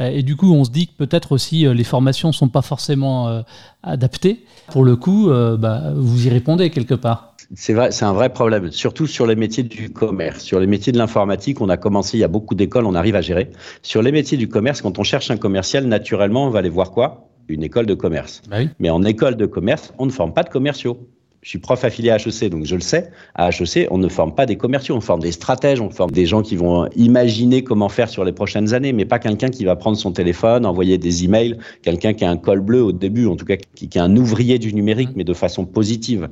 Euh, 0.01 0.11
et 0.11 0.23
du 0.23 0.35
coup, 0.37 0.53
on 0.53 0.65
se 0.65 0.71
dit 0.71 0.89
que 0.89 0.95
peut-être 0.97 1.33
aussi 1.33 1.65
euh, 1.65 1.75
les 1.75 1.85
formations 1.85 2.29
ne 2.29 2.35
sont 2.35 2.49
pas 2.49 2.63
forcément 2.63 3.29
euh, 3.29 3.43
adaptées. 3.85 4.45
Pour 4.69 4.85
le 4.85 4.97
coup, 4.97 5.29
bah, 5.29 5.93
vous 5.95 6.27
y 6.27 6.31
répondez 6.31 6.71
quelque 6.71 6.95
part. 6.95 7.32
C'est 7.55 7.75
vrai, 7.75 7.91
c'est 7.91 8.05
un 8.05 8.15
vrai 8.15 8.33
problème, 8.33 8.71
surtout 8.71 9.07
sur 9.07 9.27
les 9.27 9.37
métiers 9.37 9.63
du 9.63 9.91
commerce. 9.91 10.43
Sur 10.43 10.59
les 10.59 10.67
métiers 10.67 10.93
de 10.93 10.99
l'informatique, 10.99 11.61
on 11.61 11.69
a 11.69 11.77
commencé, 11.77 12.17
il 12.17 12.21
y 12.21 12.25
a 12.25 12.29
beaucoup 12.29 12.55
d'écoles, 12.55 12.87
on 12.87 12.95
arrive 12.95 13.15
à 13.15 13.21
gérer. 13.21 13.51
Sur 13.83 14.01
les 14.01 14.11
métiers 14.11 14.39
du 14.39 14.49
commerce, 14.49 14.81
quand 14.81 14.99
on 14.99 15.03
cherche 15.03 15.31
un 15.31 15.37
commercial, 15.37 15.85
naturellement, 15.85 16.47
on 16.47 16.51
va 16.51 16.61
aller 16.61 16.71
voir 16.71 16.93
quoi? 16.93 17.29
Une 17.49 17.63
école 17.63 17.87
de 17.87 17.95
commerce. 17.95 18.41
Bah 18.49 18.59
Mais 18.79 18.89
en 18.89 19.03
école 19.03 19.37
de 19.37 19.47
commerce, 19.47 19.93
on 19.99 20.07
ne 20.07 20.11
forme 20.11 20.33
pas 20.33 20.45
de 20.45 20.49
commerciaux. 20.49 21.09
Je 21.43 21.49
suis 21.49 21.59
prof 21.59 21.85
affilié 21.85 22.11
à 22.11 22.19
HEC, 22.19 22.51
donc 22.51 22.67
je 22.67 22.77
le 22.77 22.81
sais. 22.81 23.11
À 23.35 23.49
HEC, 23.51 23.89
on 23.91 23.99
ne 23.99 24.09
forme 24.09 24.33
pas 24.33 24.47
des 24.47 24.57
commerciaux, 24.57 24.95
on 24.95 25.01
forme 25.01 25.21
des 25.21 25.33
stratèges, 25.33 25.81
on 25.81 25.91
forme 25.91 26.13
des 26.13 26.25
gens 26.25 26.41
qui 26.41 26.55
vont 26.55 26.89
imaginer 26.95 27.65
comment 27.65 27.89
faire 27.89 28.09
sur 28.09 28.25
les 28.25 28.31
prochaines 28.31 28.75
années, 28.75 28.93
mais 28.93 29.05
pas 29.05 29.19
quelqu'un 29.19 29.49
qui 29.49 29.65
va 29.65 29.75
prendre 29.75 29.97
son 29.97 30.13
téléphone, 30.13 30.65
envoyer 30.65 30.99
des 30.99 31.25
emails, 31.25 31.59
quelqu'un 31.83 32.15
qui 32.15 32.25
a 32.25 32.31
un 32.31 32.37
col 32.37 32.61
bleu 32.61 32.85
au 32.85 32.93
début, 32.93 33.27
en 33.27 33.35
tout 33.35 33.45
cas 33.45 33.57
qui, 33.57 33.89
qui 33.89 33.99
est 33.99 34.01
un 34.01 34.17
ouvrier 34.17 34.61
du 34.61 34.73
numérique, 34.73 35.11
mais 35.17 35.25
de 35.25 35.35
façon 35.35 35.65
positive. 35.65 36.29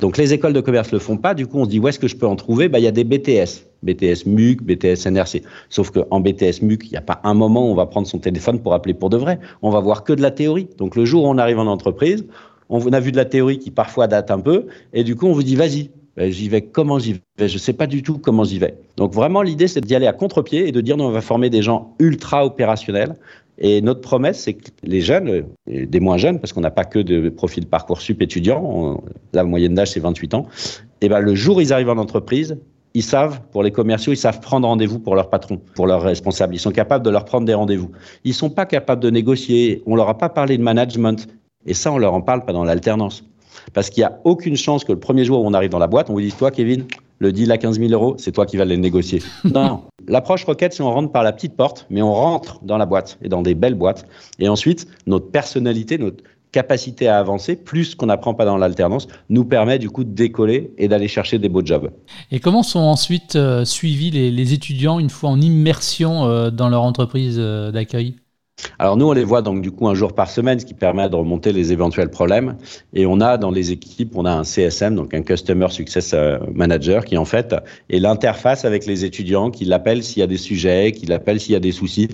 Donc 0.00 0.16
les 0.16 0.32
écoles 0.32 0.52
de 0.52 0.60
commerce 0.60 0.92
le 0.92 0.98
font 0.98 1.16
pas. 1.16 1.34
Du 1.34 1.46
coup, 1.46 1.58
on 1.58 1.64
se 1.64 1.70
dit 1.70 1.78
où 1.78 1.88
est-ce 1.88 1.98
que 1.98 2.08
je 2.08 2.16
peux 2.16 2.26
en 2.26 2.36
trouver? 2.36 2.68
Bah, 2.68 2.78
Il 2.78 2.84
y 2.84 2.88
a 2.88 2.92
des 2.92 3.04
BTS, 3.04 3.66
BTS 3.82 4.26
MUC, 4.26 4.62
BTS 4.62 5.10
NRC. 5.10 5.42
Sauf 5.68 5.90
qu'en 5.90 6.20
BTS 6.20 6.62
MUC, 6.62 6.84
il 6.86 6.90
n'y 6.92 6.96
a 6.96 7.02
pas 7.02 7.20
un 7.24 7.34
moment 7.34 7.68
où 7.68 7.72
on 7.72 7.74
va 7.74 7.86
prendre 7.86 8.06
son 8.06 8.18
téléphone 8.18 8.60
pour 8.60 8.74
appeler 8.74 8.94
pour 8.94 9.10
de 9.10 9.16
vrai. 9.16 9.40
On 9.60 9.70
va 9.70 9.80
voir 9.80 10.04
que 10.04 10.12
de 10.12 10.22
la 10.22 10.30
théorie. 10.30 10.68
Donc 10.78 10.94
le 10.96 11.04
jour 11.04 11.24
où 11.24 11.26
on 11.26 11.36
arrive 11.36 11.58
en 11.58 11.66
entreprise, 11.66 12.24
on 12.68 12.92
a 12.92 13.00
vu 13.00 13.12
de 13.12 13.16
la 13.16 13.24
théorie 13.24 13.58
qui 13.58 13.70
parfois 13.70 14.06
date 14.06 14.30
un 14.30 14.40
peu, 14.40 14.66
et 14.92 15.04
du 15.04 15.16
coup 15.16 15.26
on 15.26 15.32
vous 15.32 15.42
dit 15.42 15.56
vas-y, 15.56 15.90
ben, 16.16 16.30
j'y 16.30 16.48
vais 16.48 16.62
comment 16.62 16.98
j'y 16.98 17.14
vais, 17.14 17.48
je 17.48 17.54
ne 17.54 17.58
sais 17.58 17.72
pas 17.72 17.86
du 17.86 18.02
tout 18.02 18.18
comment 18.18 18.44
j'y 18.44 18.58
vais. 18.58 18.76
Donc 18.96 19.14
vraiment 19.14 19.42
l'idée 19.42 19.68
c'est 19.68 19.80
d'y 19.80 19.94
aller 19.94 20.06
à 20.06 20.12
contre-pied 20.12 20.68
et 20.68 20.72
de 20.72 20.80
dire 20.80 20.96
non, 20.96 21.06
on 21.06 21.10
va 21.10 21.20
former 21.20 21.50
des 21.50 21.62
gens 21.62 21.94
ultra 21.98 22.44
opérationnels, 22.44 23.14
et 23.60 23.80
notre 23.80 24.00
promesse, 24.00 24.38
c'est 24.40 24.54
que 24.54 24.70
les 24.84 25.00
jeunes, 25.00 25.44
des 25.66 26.00
moins 26.00 26.16
jeunes, 26.16 26.38
parce 26.38 26.52
qu'on 26.52 26.60
n'a 26.60 26.70
pas 26.70 26.84
que 26.84 27.00
de 27.00 27.28
profils 27.28 27.66
Parcoursup 27.66 28.22
étudiants, 28.22 29.02
la 29.32 29.42
moyenne 29.44 29.74
d'âge 29.74 29.90
c'est 29.90 30.00
28 30.00 30.34
ans, 30.34 30.46
et 31.00 31.08
ben 31.08 31.20
le 31.20 31.34
jour 31.34 31.56
où 31.56 31.60
ils 31.60 31.72
arrivent 31.72 31.90
en 31.90 31.98
entreprise, 31.98 32.56
ils 32.94 33.02
savent, 33.02 33.40
pour 33.52 33.62
les 33.62 33.70
commerciaux, 33.70 34.12
ils 34.12 34.16
savent 34.16 34.40
prendre 34.40 34.66
rendez-vous 34.66 34.98
pour 34.98 35.14
leur 35.14 35.28
patron, 35.28 35.60
pour 35.74 35.86
leurs 35.86 36.02
responsables. 36.02 36.54
Ils 36.54 36.58
sont 36.58 36.72
capables 36.72 37.04
de 37.04 37.10
leur 37.10 37.24
prendre 37.26 37.46
des 37.46 37.54
rendez-vous. 37.54 37.90
Ils 38.24 38.34
sont 38.34 38.50
pas 38.50 38.66
capables 38.66 39.02
de 39.02 39.10
négocier. 39.10 39.82
On 39.86 39.94
leur 39.94 40.08
a 40.08 40.16
pas 40.16 40.30
parlé 40.30 40.56
de 40.56 40.62
management. 40.62 41.28
Et 41.68 41.74
ça, 41.74 41.92
on 41.92 41.98
leur 41.98 42.14
en 42.14 42.22
parle 42.22 42.44
pendant 42.44 42.64
l'alternance. 42.64 43.22
Parce 43.74 43.90
qu'il 43.90 44.00
n'y 44.00 44.06
a 44.06 44.18
aucune 44.24 44.56
chance 44.56 44.84
que 44.84 44.92
le 44.92 44.98
premier 44.98 45.24
jour 45.24 45.42
où 45.42 45.46
on 45.46 45.52
arrive 45.52 45.70
dans 45.70 45.78
la 45.78 45.86
boîte, 45.86 46.08
on 46.08 46.14
vous 46.14 46.20
dise, 46.20 46.34
toi, 46.34 46.50
Kevin, 46.50 46.84
le 47.18 47.30
deal 47.30 47.52
à 47.52 47.58
15 47.58 47.78
000 47.78 47.92
euros, 47.92 48.14
c'est 48.18 48.32
toi 48.32 48.46
qui 48.46 48.56
vas 48.56 48.64
les 48.64 48.78
négocier. 48.78 49.22
non, 49.44 49.82
l'approche 50.08 50.44
requête, 50.44 50.72
c'est 50.72 50.82
on 50.82 50.90
rentre 50.90 51.12
par 51.12 51.22
la 51.22 51.32
petite 51.32 51.56
porte, 51.56 51.86
mais 51.90 52.00
on 52.00 52.14
rentre 52.14 52.58
dans 52.62 52.78
la 52.78 52.86
boîte 52.86 53.18
et 53.22 53.28
dans 53.28 53.42
des 53.42 53.54
belles 53.54 53.74
boîtes. 53.74 54.06
Et 54.38 54.48
ensuite, 54.48 54.88
notre 55.06 55.30
personnalité, 55.30 55.98
notre 55.98 56.22
capacité 56.52 57.08
à 57.08 57.18
avancer, 57.18 57.56
plus 57.56 57.94
qu'on 57.94 58.06
n'apprend 58.06 58.32
pas 58.32 58.46
dans 58.46 58.56
l'alternance, 58.56 59.06
nous 59.28 59.44
permet 59.44 59.78
du 59.78 59.90
coup 59.90 60.04
de 60.04 60.14
décoller 60.14 60.72
et 60.78 60.88
d'aller 60.88 61.08
chercher 61.08 61.38
des 61.38 61.50
beaux 61.50 61.64
jobs. 61.64 61.90
Et 62.30 62.40
comment 62.40 62.62
sont 62.62 62.80
ensuite 62.80 63.36
euh, 63.36 63.66
suivis 63.66 64.10
les, 64.10 64.54
étudiants 64.54 64.98
une 64.98 65.10
fois 65.10 65.28
en 65.28 65.40
immersion 65.40 66.24
euh, 66.24 66.50
dans 66.50 66.70
leur 66.70 66.82
entreprise 66.82 67.36
euh, 67.38 67.70
d'accueil? 67.70 68.16
Alors 68.78 68.96
nous, 68.96 69.06
on 69.06 69.12
les 69.12 69.24
voit 69.24 69.42
donc 69.42 69.62
du 69.62 69.70
coup 69.70 69.88
un 69.88 69.94
jour 69.94 70.12
par 70.12 70.30
semaine, 70.30 70.58
ce 70.58 70.66
qui 70.66 70.74
permet 70.74 71.08
de 71.08 71.16
remonter 71.16 71.52
les 71.52 71.72
éventuels 71.72 72.10
problèmes. 72.10 72.56
Et 72.92 73.06
on 73.06 73.20
a 73.20 73.36
dans 73.36 73.50
les 73.50 73.72
équipes, 73.72 74.12
on 74.16 74.24
a 74.24 74.32
un 74.32 74.44
CSM, 74.44 74.94
donc 74.94 75.14
un 75.14 75.22
Customer 75.22 75.68
Success 75.68 76.12
euh, 76.14 76.38
Manager, 76.52 77.04
qui 77.04 77.16
en 77.16 77.24
fait 77.24 77.54
est 77.90 77.98
l'interface 77.98 78.64
avec 78.64 78.86
les 78.86 79.04
étudiants, 79.04 79.50
qui 79.50 79.64
l'appelle 79.64 80.02
s'il 80.02 80.20
y 80.20 80.22
a 80.22 80.26
des 80.26 80.36
sujets, 80.36 80.92
qui 80.92 81.06
l'appelle 81.06 81.40
s'il 81.40 81.52
y 81.52 81.56
a 81.56 81.60
des 81.60 81.72
soucis 81.72 82.08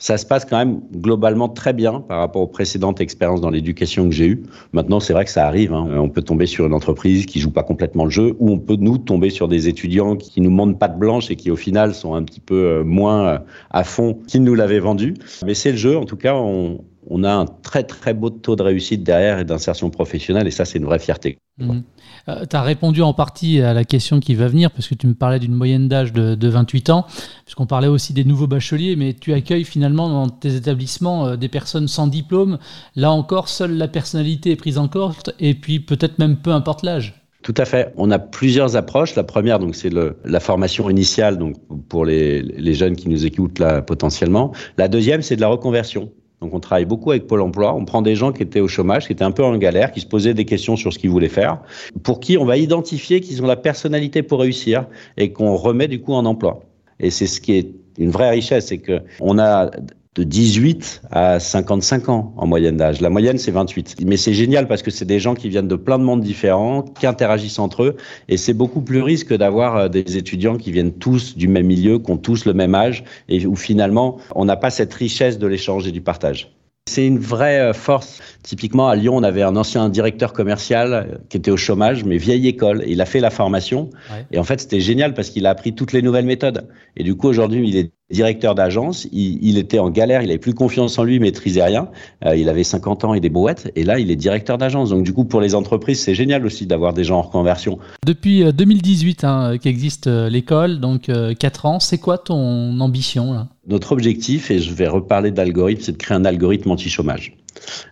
ça 0.00 0.16
se 0.16 0.24
passe 0.26 0.46
quand 0.46 0.56
même 0.56 0.80
globalement 0.96 1.48
très 1.48 1.74
bien 1.74 2.00
par 2.00 2.18
rapport 2.18 2.42
aux 2.42 2.46
précédentes 2.46 3.00
expériences 3.00 3.42
dans 3.42 3.50
l'éducation 3.50 4.08
que 4.08 4.14
j'ai 4.14 4.28
eues. 4.28 4.42
Maintenant, 4.72 4.98
c'est 4.98 5.12
vrai 5.12 5.26
que 5.26 5.30
ça 5.30 5.46
arrive. 5.46 5.74
Hein. 5.74 5.88
On 5.92 6.08
peut 6.08 6.22
tomber 6.22 6.46
sur 6.46 6.66
une 6.66 6.72
entreprise 6.72 7.26
qui 7.26 7.38
joue 7.38 7.50
pas 7.50 7.62
complètement 7.62 8.04
le 8.04 8.10
jeu, 8.10 8.34
ou 8.38 8.50
on 8.50 8.58
peut 8.58 8.76
nous 8.80 8.96
tomber 8.96 9.28
sur 9.28 9.46
des 9.46 9.68
étudiants 9.68 10.16
qui 10.16 10.40
nous 10.40 10.50
montrent 10.50 10.78
pas 10.78 10.88
de 10.88 10.98
blanche 10.98 11.30
et 11.30 11.36
qui 11.36 11.50
au 11.50 11.56
final 11.56 11.94
sont 11.94 12.14
un 12.14 12.22
petit 12.22 12.40
peu 12.40 12.54
euh, 12.54 12.82
moins 12.82 13.26
euh, 13.26 13.38
à 13.70 13.84
fond 13.84 14.18
qu'ils 14.26 14.42
nous 14.42 14.54
l'avaient 14.54 14.80
vendu. 14.80 15.14
Mais 15.44 15.52
c'est 15.52 15.72
le 15.72 15.76
jeu. 15.76 15.98
En 15.98 16.06
tout 16.06 16.16
cas, 16.16 16.34
on, 16.34 16.80
on 17.10 17.24
a 17.24 17.32
un 17.32 17.44
très 17.44 17.82
très 17.82 18.14
beau 18.14 18.30
taux 18.30 18.56
de 18.56 18.62
réussite 18.62 19.02
derrière 19.02 19.38
et 19.40 19.44
d'insertion 19.44 19.90
professionnelle 19.90 20.46
et 20.46 20.50
ça 20.52 20.64
c'est 20.64 20.78
une 20.78 20.84
vraie 20.84 20.98
fierté. 20.98 21.38
Mmh. 21.58 21.80
Euh, 22.28 22.44
tu 22.48 22.56
as 22.56 22.62
répondu 22.62 23.02
en 23.02 23.12
partie 23.12 23.60
à 23.60 23.74
la 23.74 23.84
question 23.84 24.20
qui 24.20 24.34
va 24.34 24.46
venir 24.46 24.70
parce 24.70 24.88
que 24.88 24.94
tu 24.94 25.06
me 25.06 25.14
parlais 25.14 25.38
d'une 25.38 25.54
moyenne 25.54 25.88
d'âge 25.88 26.12
de, 26.12 26.48
28 26.48 26.90
ans, 26.90 27.06
puisqu'on 27.44 27.66
parlait 27.66 27.88
aussi 27.88 28.12
des 28.12 28.24
nouveaux 28.24 28.46
bacheliers, 28.46 28.96
mais 28.96 29.14
tu 29.14 29.32
accueilles 29.32 29.64
finalement 29.64 30.08
dans 30.08 30.28
tes 30.28 30.54
établissements 30.54 31.26
euh, 31.26 31.36
des 31.36 31.48
personnes 31.48 31.88
sans 31.88 32.06
diplôme. 32.06 32.58
Là 32.96 33.10
encore, 33.10 33.48
seule 33.48 33.76
la 33.76 33.88
personnalité 33.88 34.52
est 34.52 34.56
prise 34.56 34.78
en 34.78 34.88
compte 34.88 35.30
et 35.38 35.54
puis 35.54 35.80
peut-être 35.80 36.18
même 36.18 36.36
peu 36.36 36.52
importe 36.52 36.82
l'âge. 36.82 37.14
Tout 37.42 37.54
à 37.56 37.64
fait. 37.64 37.92
On 37.96 38.10
a 38.10 38.18
plusieurs 38.18 38.76
approches. 38.76 39.14
La 39.14 39.24
première, 39.24 39.58
donc, 39.58 39.74
c'est 39.74 39.90
la 39.90 40.40
formation 40.40 40.90
initiale, 40.90 41.38
donc 41.38 41.56
pour 41.88 42.04
les, 42.04 42.42
les, 42.42 42.74
jeunes 42.74 42.96
qui 42.96 43.08
nous 43.08 43.24
écoutent 43.24 43.58
là 43.58 43.80
potentiellement. 43.80 44.52
La 44.76 44.88
deuxième, 44.88 45.22
c'est 45.22 45.36
de 45.36 45.40
la 45.40 45.48
reconversion. 45.48 46.10
Donc 46.40 46.54
on 46.54 46.60
travaille 46.60 46.86
beaucoup 46.86 47.10
avec 47.10 47.26
Pôle 47.26 47.42
Emploi. 47.42 47.74
On 47.74 47.84
prend 47.84 48.02
des 48.02 48.16
gens 48.16 48.32
qui 48.32 48.42
étaient 48.42 48.60
au 48.60 48.68
chômage, 48.68 49.06
qui 49.06 49.12
étaient 49.12 49.24
un 49.24 49.30
peu 49.30 49.44
en 49.44 49.56
galère, 49.58 49.92
qui 49.92 50.00
se 50.00 50.06
posaient 50.06 50.34
des 50.34 50.46
questions 50.46 50.76
sur 50.76 50.92
ce 50.92 50.98
qu'ils 50.98 51.10
voulaient 51.10 51.28
faire, 51.28 51.58
pour 52.02 52.20
qui 52.20 52.38
on 52.38 52.44
va 52.44 52.56
identifier 52.56 53.20
qu'ils 53.20 53.42
ont 53.42 53.46
la 53.46 53.56
personnalité 53.56 54.22
pour 54.22 54.40
réussir 54.40 54.86
et 55.16 55.32
qu'on 55.32 55.54
remet 55.54 55.88
du 55.88 56.00
coup 56.00 56.14
en 56.14 56.24
emploi. 56.24 56.62
Et 56.98 57.10
c'est 57.10 57.26
ce 57.26 57.40
qui 57.40 57.52
est 57.52 57.68
une 57.98 58.10
vraie 58.10 58.30
richesse, 58.30 58.68
c'est 58.68 58.78
que 58.78 59.02
on 59.20 59.38
a 59.38 59.70
de 60.16 60.24
18 60.24 61.02
à 61.12 61.38
55 61.38 62.08
ans 62.08 62.34
en 62.36 62.46
moyenne 62.46 62.76
d'âge. 62.76 63.00
La 63.00 63.10
moyenne, 63.10 63.38
c'est 63.38 63.52
28. 63.52 63.98
Mais 64.04 64.16
c'est 64.16 64.34
génial 64.34 64.66
parce 64.66 64.82
que 64.82 64.90
c'est 64.90 65.04
des 65.04 65.20
gens 65.20 65.34
qui 65.34 65.48
viennent 65.48 65.68
de 65.68 65.76
plein 65.76 65.98
de 66.00 66.04
mondes 66.04 66.22
différents, 66.22 66.82
qui 66.82 67.06
interagissent 67.06 67.60
entre 67.60 67.84
eux. 67.84 67.96
Et 68.28 68.36
c'est 68.36 68.54
beaucoup 68.54 68.80
plus 68.80 69.02
risque 69.02 69.32
d'avoir 69.32 69.76
euh, 69.76 69.88
des 69.88 70.16
étudiants 70.16 70.56
qui 70.56 70.72
viennent 70.72 70.92
tous 70.92 71.36
du 71.36 71.46
même 71.46 71.66
milieu, 71.66 72.00
qui 72.00 72.10
ont 72.10 72.16
tous 72.16 72.44
le 72.44 72.54
même 72.54 72.74
âge, 72.74 73.04
et 73.28 73.46
où 73.46 73.54
finalement, 73.54 74.18
on 74.34 74.44
n'a 74.44 74.56
pas 74.56 74.70
cette 74.70 74.92
richesse 74.94 75.38
de 75.38 75.46
l'échange 75.46 75.86
et 75.86 75.92
du 75.92 76.00
partage. 76.00 76.50
C'est 76.86 77.06
une 77.06 77.18
vraie 77.18 77.60
euh, 77.60 77.72
force. 77.72 78.20
Typiquement, 78.42 78.88
à 78.88 78.96
Lyon, 78.96 79.16
on 79.16 79.22
avait 79.22 79.42
un 79.42 79.56
ancien 79.56 79.88
directeur 79.88 80.32
commercial 80.32 80.92
euh, 80.92 81.18
qui 81.28 81.36
était 81.36 81.50
au 81.50 81.56
chômage, 81.56 82.04
mais 82.04 82.16
vieille 82.16 82.48
école. 82.48 82.82
Il 82.86 83.00
a 83.00 83.06
fait 83.06 83.20
la 83.20 83.30
formation. 83.30 83.90
Et 84.32 84.38
en 84.38 84.44
fait, 84.44 84.60
c'était 84.60 84.80
génial 84.80 85.14
parce 85.14 85.30
qu'il 85.30 85.46
a 85.46 85.50
appris 85.50 85.74
toutes 85.74 85.92
les 85.92 86.02
nouvelles 86.02 86.26
méthodes. 86.26 86.66
Et 86.96 87.04
du 87.04 87.14
coup, 87.14 87.28
aujourd'hui, 87.28 87.68
il 87.68 87.76
est 87.76 87.92
directeur 88.10 88.54
d'agence, 88.54 89.06
il, 89.12 89.56
était 89.58 89.78
en 89.78 89.90
galère, 89.90 90.22
il 90.22 90.30
avait 90.30 90.38
plus 90.38 90.54
confiance 90.54 90.98
en 90.98 91.04
lui, 91.04 91.16
il 91.16 91.20
maîtrisait 91.20 91.62
rien. 91.62 91.88
Euh, 92.24 92.36
il 92.36 92.48
avait 92.48 92.64
50 92.64 93.04
ans 93.04 93.14
et 93.14 93.20
des 93.20 93.30
brouettes, 93.30 93.70
et 93.76 93.84
là, 93.84 93.98
il 93.98 94.10
est 94.10 94.16
directeur 94.16 94.58
d'agence. 94.58 94.90
Donc, 94.90 95.04
du 95.04 95.12
coup, 95.12 95.24
pour 95.24 95.40
les 95.40 95.54
entreprises, 95.54 96.00
c'est 96.00 96.14
génial 96.14 96.44
aussi 96.44 96.66
d'avoir 96.66 96.92
des 96.92 97.04
gens 97.04 97.18
en 97.18 97.22
reconversion. 97.22 97.78
Depuis 98.04 98.52
2018 98.52 99.24
euh, 99.24 99.26
hein, 99.26 99.58
qu'existe 99.58 100.08
euh, 100.08 100.28
l'école, 100.28 100.80
donc 100.80 101.10
4 101.38 101.66
ans, 101.66 101.80
c'est 101.80 101.98
quoi 101.98 102.18
ton 102.18 102.80
ambition 102.80 103.32
là? 103.32 103.48
Notre 103.70 103.92
objectif, 103.92 104.50
et 104.50 104.58
je 104.58 104.74
vais 104.74 104.88
reparler 104.88 105.30
d'algorithme, 105.30 105.80
c'est 105.80 105.92
de 105.92 105.96
créer 105.96 106.16
un 106.16 106.24
algorithme 106.24 106.72
anti-chômage. 106.72 107.36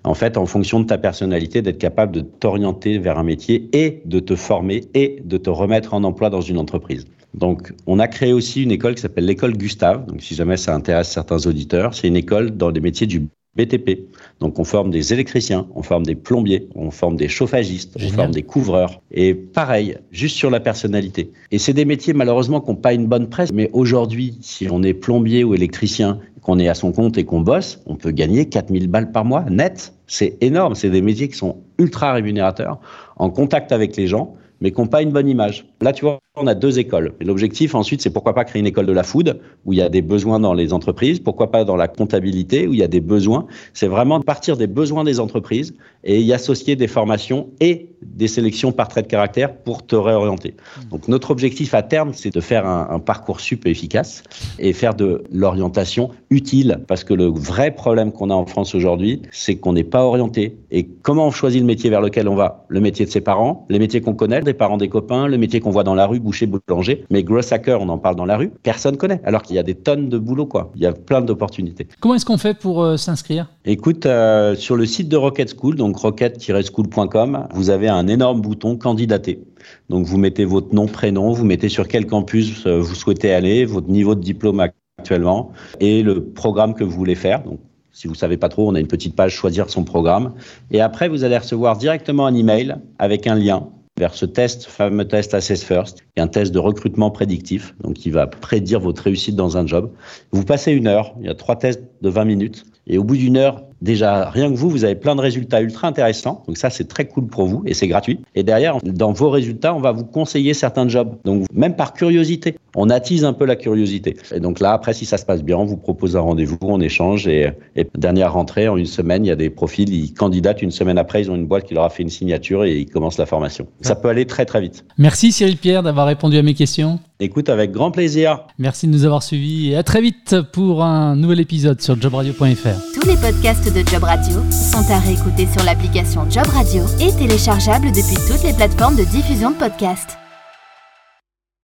En 0.02 0.14
fait, 0.14 0.37
en 0.37 0.44
fonction 0.44 0.80
de 0.80 0.87
ta 0.87 0.99
personnalité, 0.99 1.62
d'être 1.62 1.78
capable 1.78 2.11
de 2.12 2.20
t'orienter 2.20 2.99
vers 2.99 3.16
un 3.16 3.23
métier 3.23 3.68
et 3.73 4.02
de 4.04 4.18
te 4.18 4.35
former 4.35 4.87
et 4.94 5.23
de 5.25 5.37
te 5.37 5.50
remettre 5.50 5.94
en 5.94 6.02
emploi 6.02 6.30
dans 6.30 6.40
une 6.40 6.58
entreprise. 6.58 7.06
Donc, 7.32 7.73
on 7.87 8.00
a 8.00 8.08
créé 8.08 8.32
aussi 8.32 8.64
une 8.64 8.73
école 8.73 8.97
qui 8.97 9.02
s'appelle 9.02 9.26
l'école 9.26 9.56
Gustave. 9.56 10.04
Donc, 10.06 10.20
si 10.20 10.35
jamais 10.35 10.56
ça 10.56 10.75
intéresse 10.75 11.11
certains 11.11 11.47
auditeurs, 11.47 11.94
c'est 11.94 12.08
une 12.08 12.16
école 12.16 12.56
dans 12.56 12.70
les 12.70 12.80
métiers 12.80 13.06
du 13.06 13.28
BTP. 13.59 14.09
Donc, 14.41 14.59
on 14.59 14.65
forme 14.65 14.91
des 14.91 15.12
électriciens, 15.12 15.67
on 15.75 15.83
forme 15.83 16.07
des 16.07 16.15
plombiers, 16.15 16.69
on 16.77 16.91
forme 16.91 17.17
des 17.17 17.29
chauffagistes, 17.29 17.97
on 18.00 18.09
forme 18.09 18.31
des 18.31 18.45
couvreurs. 18.45 19.03
Et 19.11 19.35
pareil, 19.35 19.97
juste 20.12 20.37
sur 20.37 20.49
la 20.49 20.61
personnalité. 20.61 21.33
Et 21.50 21.59
c'est 21.59 21.73
des 21.73 21.85
métiers, 21.85 22.12
malheureusement, 22.12 22.61
qui 22.61 22.71
n'ont 22.71 22.77
pas 22.77 22.95
une 22.95 23.07
bonne 23.07 23.29
presse. 23.29 23.53
Mais 23.53 23.69
aujourd'hui, 23.73 24.38
si 24.41 24.69
on 24.71 24.83
est 24.83 24.95
plombier 24.95 25.43
ou 25.43 25.55
électricien, 25.55 26.21
qu'on 26.41 26.59
est 26.59 26.69
à 26.69 26.75
son 26.75 26.93
compte 26.93 27.19
et 27.19 27.25
qu'on 27.25 27.41
bosse, 27.41 27.83
on 27.85 27.97
peut 27.97 28.12
gagner 28.12 28.49
4000 28.49 28.88
balles 28.88 29.12
par 29.12 29.25
mois 29.25 29.45
net. 29.50 29.93
C'est 30.07 30.38
énorme. 30.41 30.75
C'est 30.75 30.88
des 30.88 31.03
métiers 31.03 31.29
qui 31.29 31.37
sont 31.37 31.57
ultra 31.79 32.12
rémunérateurs, 32.12 32.81
en 33.17 33.29
contact 33.29 33.73
avec 33.73 33.97
les 33.97 34.07
gens 34.07 34.35
mais 34.61 34.73
qui 34.73 34.81
n'ont 34.81 34.87
pas 34.87 35.03
une 35.03 35.12
bonne 35.12 35.29
image. 35.29 35.67
Là, 35.80 35.92
tu 35.92 36.04
vois, 36.04 36.18
on 36.37 36.47
a 36.47 36.54
deux 36.54 36.78
écoles. 36.78 37.14
Et 37.20 37.25
l'objectif, 37.25 37.75
ensuite, 37.75 38.00
c'est 38.00 38.11
pourquoi 38.11 38.35
pas 38.35 38.44
créer 38.44 38.58
une 38.61 38.66
école 38.66 38.87
de 38.87 38.92
la 38.92 39.04
food, 39.04 39.38
où 39.64 39.73
il 39.73 39.78
y 39.78 39.82
a 39.82 39.88
des 39.88 40.02
besoins 40.02 40.40
dans 40.40 40.54
les 40.54 40.73
entreprises, 40.73 41.20
pourquoi 41.20 41.50
pas 41.50 41.64
dans 41.64 41.76
la 41.76 41.87
comptabilité, 41.87 42.66
où 42.66 42.73
il 42.73 42.80
y 42.80 42.82
a 42.82 42.88
des 42.88 43.00
besoins. 43.00 43.47
C'est 43.75 43.87
vraiment 43.87 44.18
de 44.18 44.25
partir 44.25 44.56
des 44.56 44.66
besoins 44.66 45.04
des 45.04 45.20
entreprises 45.20 45.75
et 46.02 46.20
y 46.20 46.32
associer 46.32 46.75
des 46.75 46.88
formations 46.88 47.50
et 47.61 47.90
des 48.02 48.28
sélections 48.28 48.73
par 48.73 48.88
trait 48.88 49.02
de 49.02 49.08
caractère 49.08 49.54
pour 49.54 49.87
te 49.87 49.97
réorienter. 49.97 50.54
Donc, 50.90 51.06
notre 51.06 51.30
objectif 51.30 51.75
à 51.75 51.82
terme, 51.82 52.12
c'est 52.12 52.35
de 52.35 52.40
faire 52.40 52.66
un, 52.66 52.88
un 52.90 52.99
parcours 52.99 53.40
sup 53.40 53.66
efficace 53.66 54.23
et 54.58 54.73
faire 54.73 54.94
de 54.94 55.23
l'orientation 55.32 56.11
utile, 56.30 56.80
parce 56.88 57.04
que 57.04 57.14
le 57.14 57.26
vrai 57.26 57.73
problème 57.73 58.11
qu'on 58.11 58.30
a 58.30 58.35
en 58.35 58.47
France 58.47 58.75
aujourd'hui, 58.75 59.23
c'est 59.30 59.56
qu'on 59.56 59.75
n'est 59.75 59.85
pas 59.85 60.04
orienté. 60.04 60.56
Et 60.70 60.88
comment 61.02 61.28
on 61.28 61.30
choisit 61.30 61.61
le 61.61 61.66
métier 61.66 61.90
vers 61.90 62.00
lequel 62.00 62.28
on 62.28 62.35
va? 62.35 62.64
Le 62.68 62.80
métier 62.80 63.04
de 63.04 63.11
ses 63.11 63.20
parents, 63.20 63.66
les 63.68 63.78
métiers 63.78 64.00
qu'on 64.00 64.14
connaît, 64.14 64.40
des 64.40 64.54
parents 64.54 64.76
des 64.76 64.88
copains, 64.88 65.26
le 65.26 65.38
métier 65.38 65.61
qu'on 65.61 65.67
voit 65.70 65.84
dans 65.84 65.94
la 65.94 66.06
rue, 66.06 66.20
boucher, 66.20 66.46
boulanger. 66.46 67.04
Mais 67.10 67.22
gross 67.22 67.52
hacker, 67.52 67.80
on 67.80 67.88
en 67.88 67.98
parle 67.98 68.16
dans 68.16 68.25
la 68.25 68.37
rue, 68.37 68.50
personne 68.62 68.96
connaît. 68.96 69.20
Alors 69.25 69.42
qu'il 69.42 69.56
y 69.56 69.58
a 69.58 69.62
des 69.62 69.75
tonnes 69.75 70.08
de 70.08 70.18
boulot, 70.18 70.46
quoi. 70.46 70.70
Il 70.75 70.82
y 70.82 70.87
a 70.87 70.92
plein 70.92 71.20
d'opportunités. 71.20 71.88
Comment 72.00 72.14
est-ce 72.14 72.26
qu'on 72.26 72.38
fait 72.38 72.54
pour 72.54 72.82
euh, 72.82 72.96
s'inscrire? 72.96 73.48
Écoute, 73.64 74.06
euh, 74.06 74.54
sur 74.54 74.76
le 74.76 74.87
site 74.87 75.08
de 75.08 75.16
Rocket 75.16 75.54
School, 75.58 75.76
donc 75.76 75.96
rocket-school.com, 75.96 77.48
vous 77.52 77.70
avez 77.70 77.88
un 77.88 78.07
énorme 78.07 78.40
bouton 78.40 78.76
candidater. 78.76 79.40
Donc 79.88 80.07
vous 80.07 80.18
mettez 80.18 80.44
votre 80.44 80.74
nom, 80.74 80.87
prénom, 80.87 81.33
vous 81.33 81.44
mettez 81.44 81.68
sur 81.68 81.88
quel 81.88 82.07
campus 82.07 82.66
euh, 82.66 82.81
vous 82.81 82.94
souhaitez 82.94 83.33
aller, 83.33 83.64
votre 83.64 83.88
niveau 83.88 84.14
de 84.14 84.20
diplôme 84.20 84.61
actuellement 84.61 85.52
et 85.81 86.02
le 86.02 86.24
programme 86.24 86.74
que 86.74 86.85
vous 86.85 86.90
voulez 86.90 87.14
faire. 87.14 87.42
Donc 87.42 87.61
si 87.92 88.07
vous 88.07 88.14
savez 88.14 88.37
pas 88.37 88.48
trop, 88.48 88.68
on 88.70 88.74
a 88.74 88.81
une 88.81 88.87
petite 88.87 89.16
page 89.16 89.33
choisir 89.33 89.70
son 89.70 89.83
programme. 89.83 90.35
Et 90.70 90.81
après, 90.81 91.09
vous 91.09 91.24
allez 91.24 91.37
recevoir 91.37 91.76
directement 91.76 92.26
un 92.26 92.35
email 92.35 92.76
avec 92.98 93.26
un 93.26 93.35
lien 93.35 93.70
vers 93.98 94.14
ce 94.14 94.24
test, 94.24 94.64
fameux 94.64 95.06
test 95.06 95.34
Assess 95.34 95.64
First, 95.64 95.98
qui 95.98 96.06
est 96.16 96.20
un 96.20 96.28
test 96.28 96.52
de 96.52 96.58
recrutement 96.58 97.11
prédictif, 97.11 97.74
donc 97.82 97.94
qui 97.94 98.11
va 98.11 98.26
prédire 98.26 98.80
votre 98.80 99.02
réussite 99.02 99.37
dans 99.37 99.56
un 99.56 99.66
job. 99.66 99.90
Vous 100.32 100.44
passez 100.44 100.72
une 100.72 100.87
heure, 100.87 101.14
il 101.20 101.26
y 101.26 101.30
a 101.30 101.34
trois 101.34 101.56
tests 101.56 101.82
de 102.00 102.08
20 102.08 102.24
minutes, 102.24 102.64
et 102.87 102.96
au 102.96 103.04
bout 103.04 103.16
d'une 103.16 103.37
heure, 103.37 103.64
déjà, 103.82 104.30
rien 104.30 104.50
que 104.50 104.56
vous, 104.56 104.70
vous 104.70 104.84
avez 104.84 104.94
plein 104.94 105.14
de 105.14 105.20
résultats 105.20 105.61
ultra 105.61 105.88
intéressants. 105.88 106.42
Donc 106.46 106.56
ça, 106.56 106.70
c'est 106.70 106.88
très 106.88 107.06
cool 107.06 107.26
pour 107.26 107.46
vous 107.46 107.62
et 107.66 107.74
c'est 107.74 107.87
gratuit. 107.87 108.20
Et 108.34 108.42
derrière, 108.42 108.78
dans 108.82 109.12
vos 109.12 109.28
résultats, 109.28 109.74
on 109.74 109.80
va 109.80 109.92
vous 109.92 110.04
conseiller 110.04 110.54
certains 110.54 110.88
jobs. 110.88 111.16
Donc 111.24 111.44
même 111.52 111.76
par 111.76 111.92
curiosité, 111.92 112.56
on 112.79 112.91
attise 112.91 113.25
un 113.25 113.33
peu 113.33 113.45
la 113.45 113.57
curiosité. 113.57 114.17
Et 114.33 114.38
donc 114.38 114.61
là, 114.61 114.73
après, 114.73 114.95
si 114.95 115.05
ça 115.05 115.19
se 115.19 115.25
passe 115.25 115.43
bien, 115.43 115.57
on 115.57 115.64
vous 115.64 115.77
propose 115.77 116.17
un 116.17 116.21
rendez-vous, 116.21 116.59
on 116.62 116.81
échange. 116.81 117.27
Et, 117.27 117.53
dernière 117.97 118.33
rentrée, 118.33 118.69
en 118.69 118.77
une 118.77 118.87
semaine, 118.87 119.25
il 119.25 119.29
y 119.29 119.33
a 119.33 119.37
des 119.37 119.51
profils, 119.51 119.93
ils 119.93 120.14
candidatent. 120.14 120.62
Une 120.62 120.71
semaine 120.71 120.97
après, 120.97 121.23
ils 121.23 121.31
ont 121.31 121.35
une 121.35 121.47
boîte 121.47 121.64
qui 121.64 121.75
leur 121.75 121.85
a 121.85 121.91
fait 121.91 122.05
une 122.05 122.09
signature 122.09 122.64
et 122.64 122.79
ils 122.79 122.88
commencent 122.88 123.19
la 123.19 123.27
formation. 123.27 123.67
Ça 123.81 123.97
peut 123.97 124.09
aller 124.09 124.27
très 124.27 124.45
très 124.45 124.61
vite. 124.61 124.85
Merci 124.97 125.33
Cyril 125.33 125.57
Pierre 125.57 125.83
d'avoir 125.83 126.07
répondu 126.07 126.38
à 126.38 126.43
mes 126.43 126.55
questions. 126.55 127.01
Écoute, 127.19 127.49
avec 127.49 127.73
grand 127.73 127.91
plaisir. 127.91 128.47
Merci 128.59 128.87
de 128.87 128.93
nous 128.93 129.05
avoir 129.05 129.25
suivis 129.25 129.73
et 129.73 129.77
à 129.77 129.83
très 129.83 130.01
vite 130.01 130.37
pour 130.53 130.85
un 130.85 131.17
nouvel 131.17 131.41
épisode 131.41 131.81
sur 131.81 132.01
jobradio.fr. 132.01 132.95
Tous 132.95 133.09
les 133.09 133.17
podcasts 133.17 133.75
de 133.75 133.88
Job 133.88 134.05
Radio 134.05 134.37
sont 134.53 134.88
à 134.93 135.01
réécouter 135.01 135.49
sur 135.53 135.64
l'application 135.64 136.31
Job 136.31 136.47
Radio 136.47 136.85
et 137.01 137.12
téléchargeables 137.12 137.88
depuis 137.88 138.17
toutes 138.29 138.45
les 138.45 138.53
plateformes 138.53 138.95
de 138.95 139.05
diffusion 139.05 139.51
de 139.51 139.57
podcasts. 139.57 140.17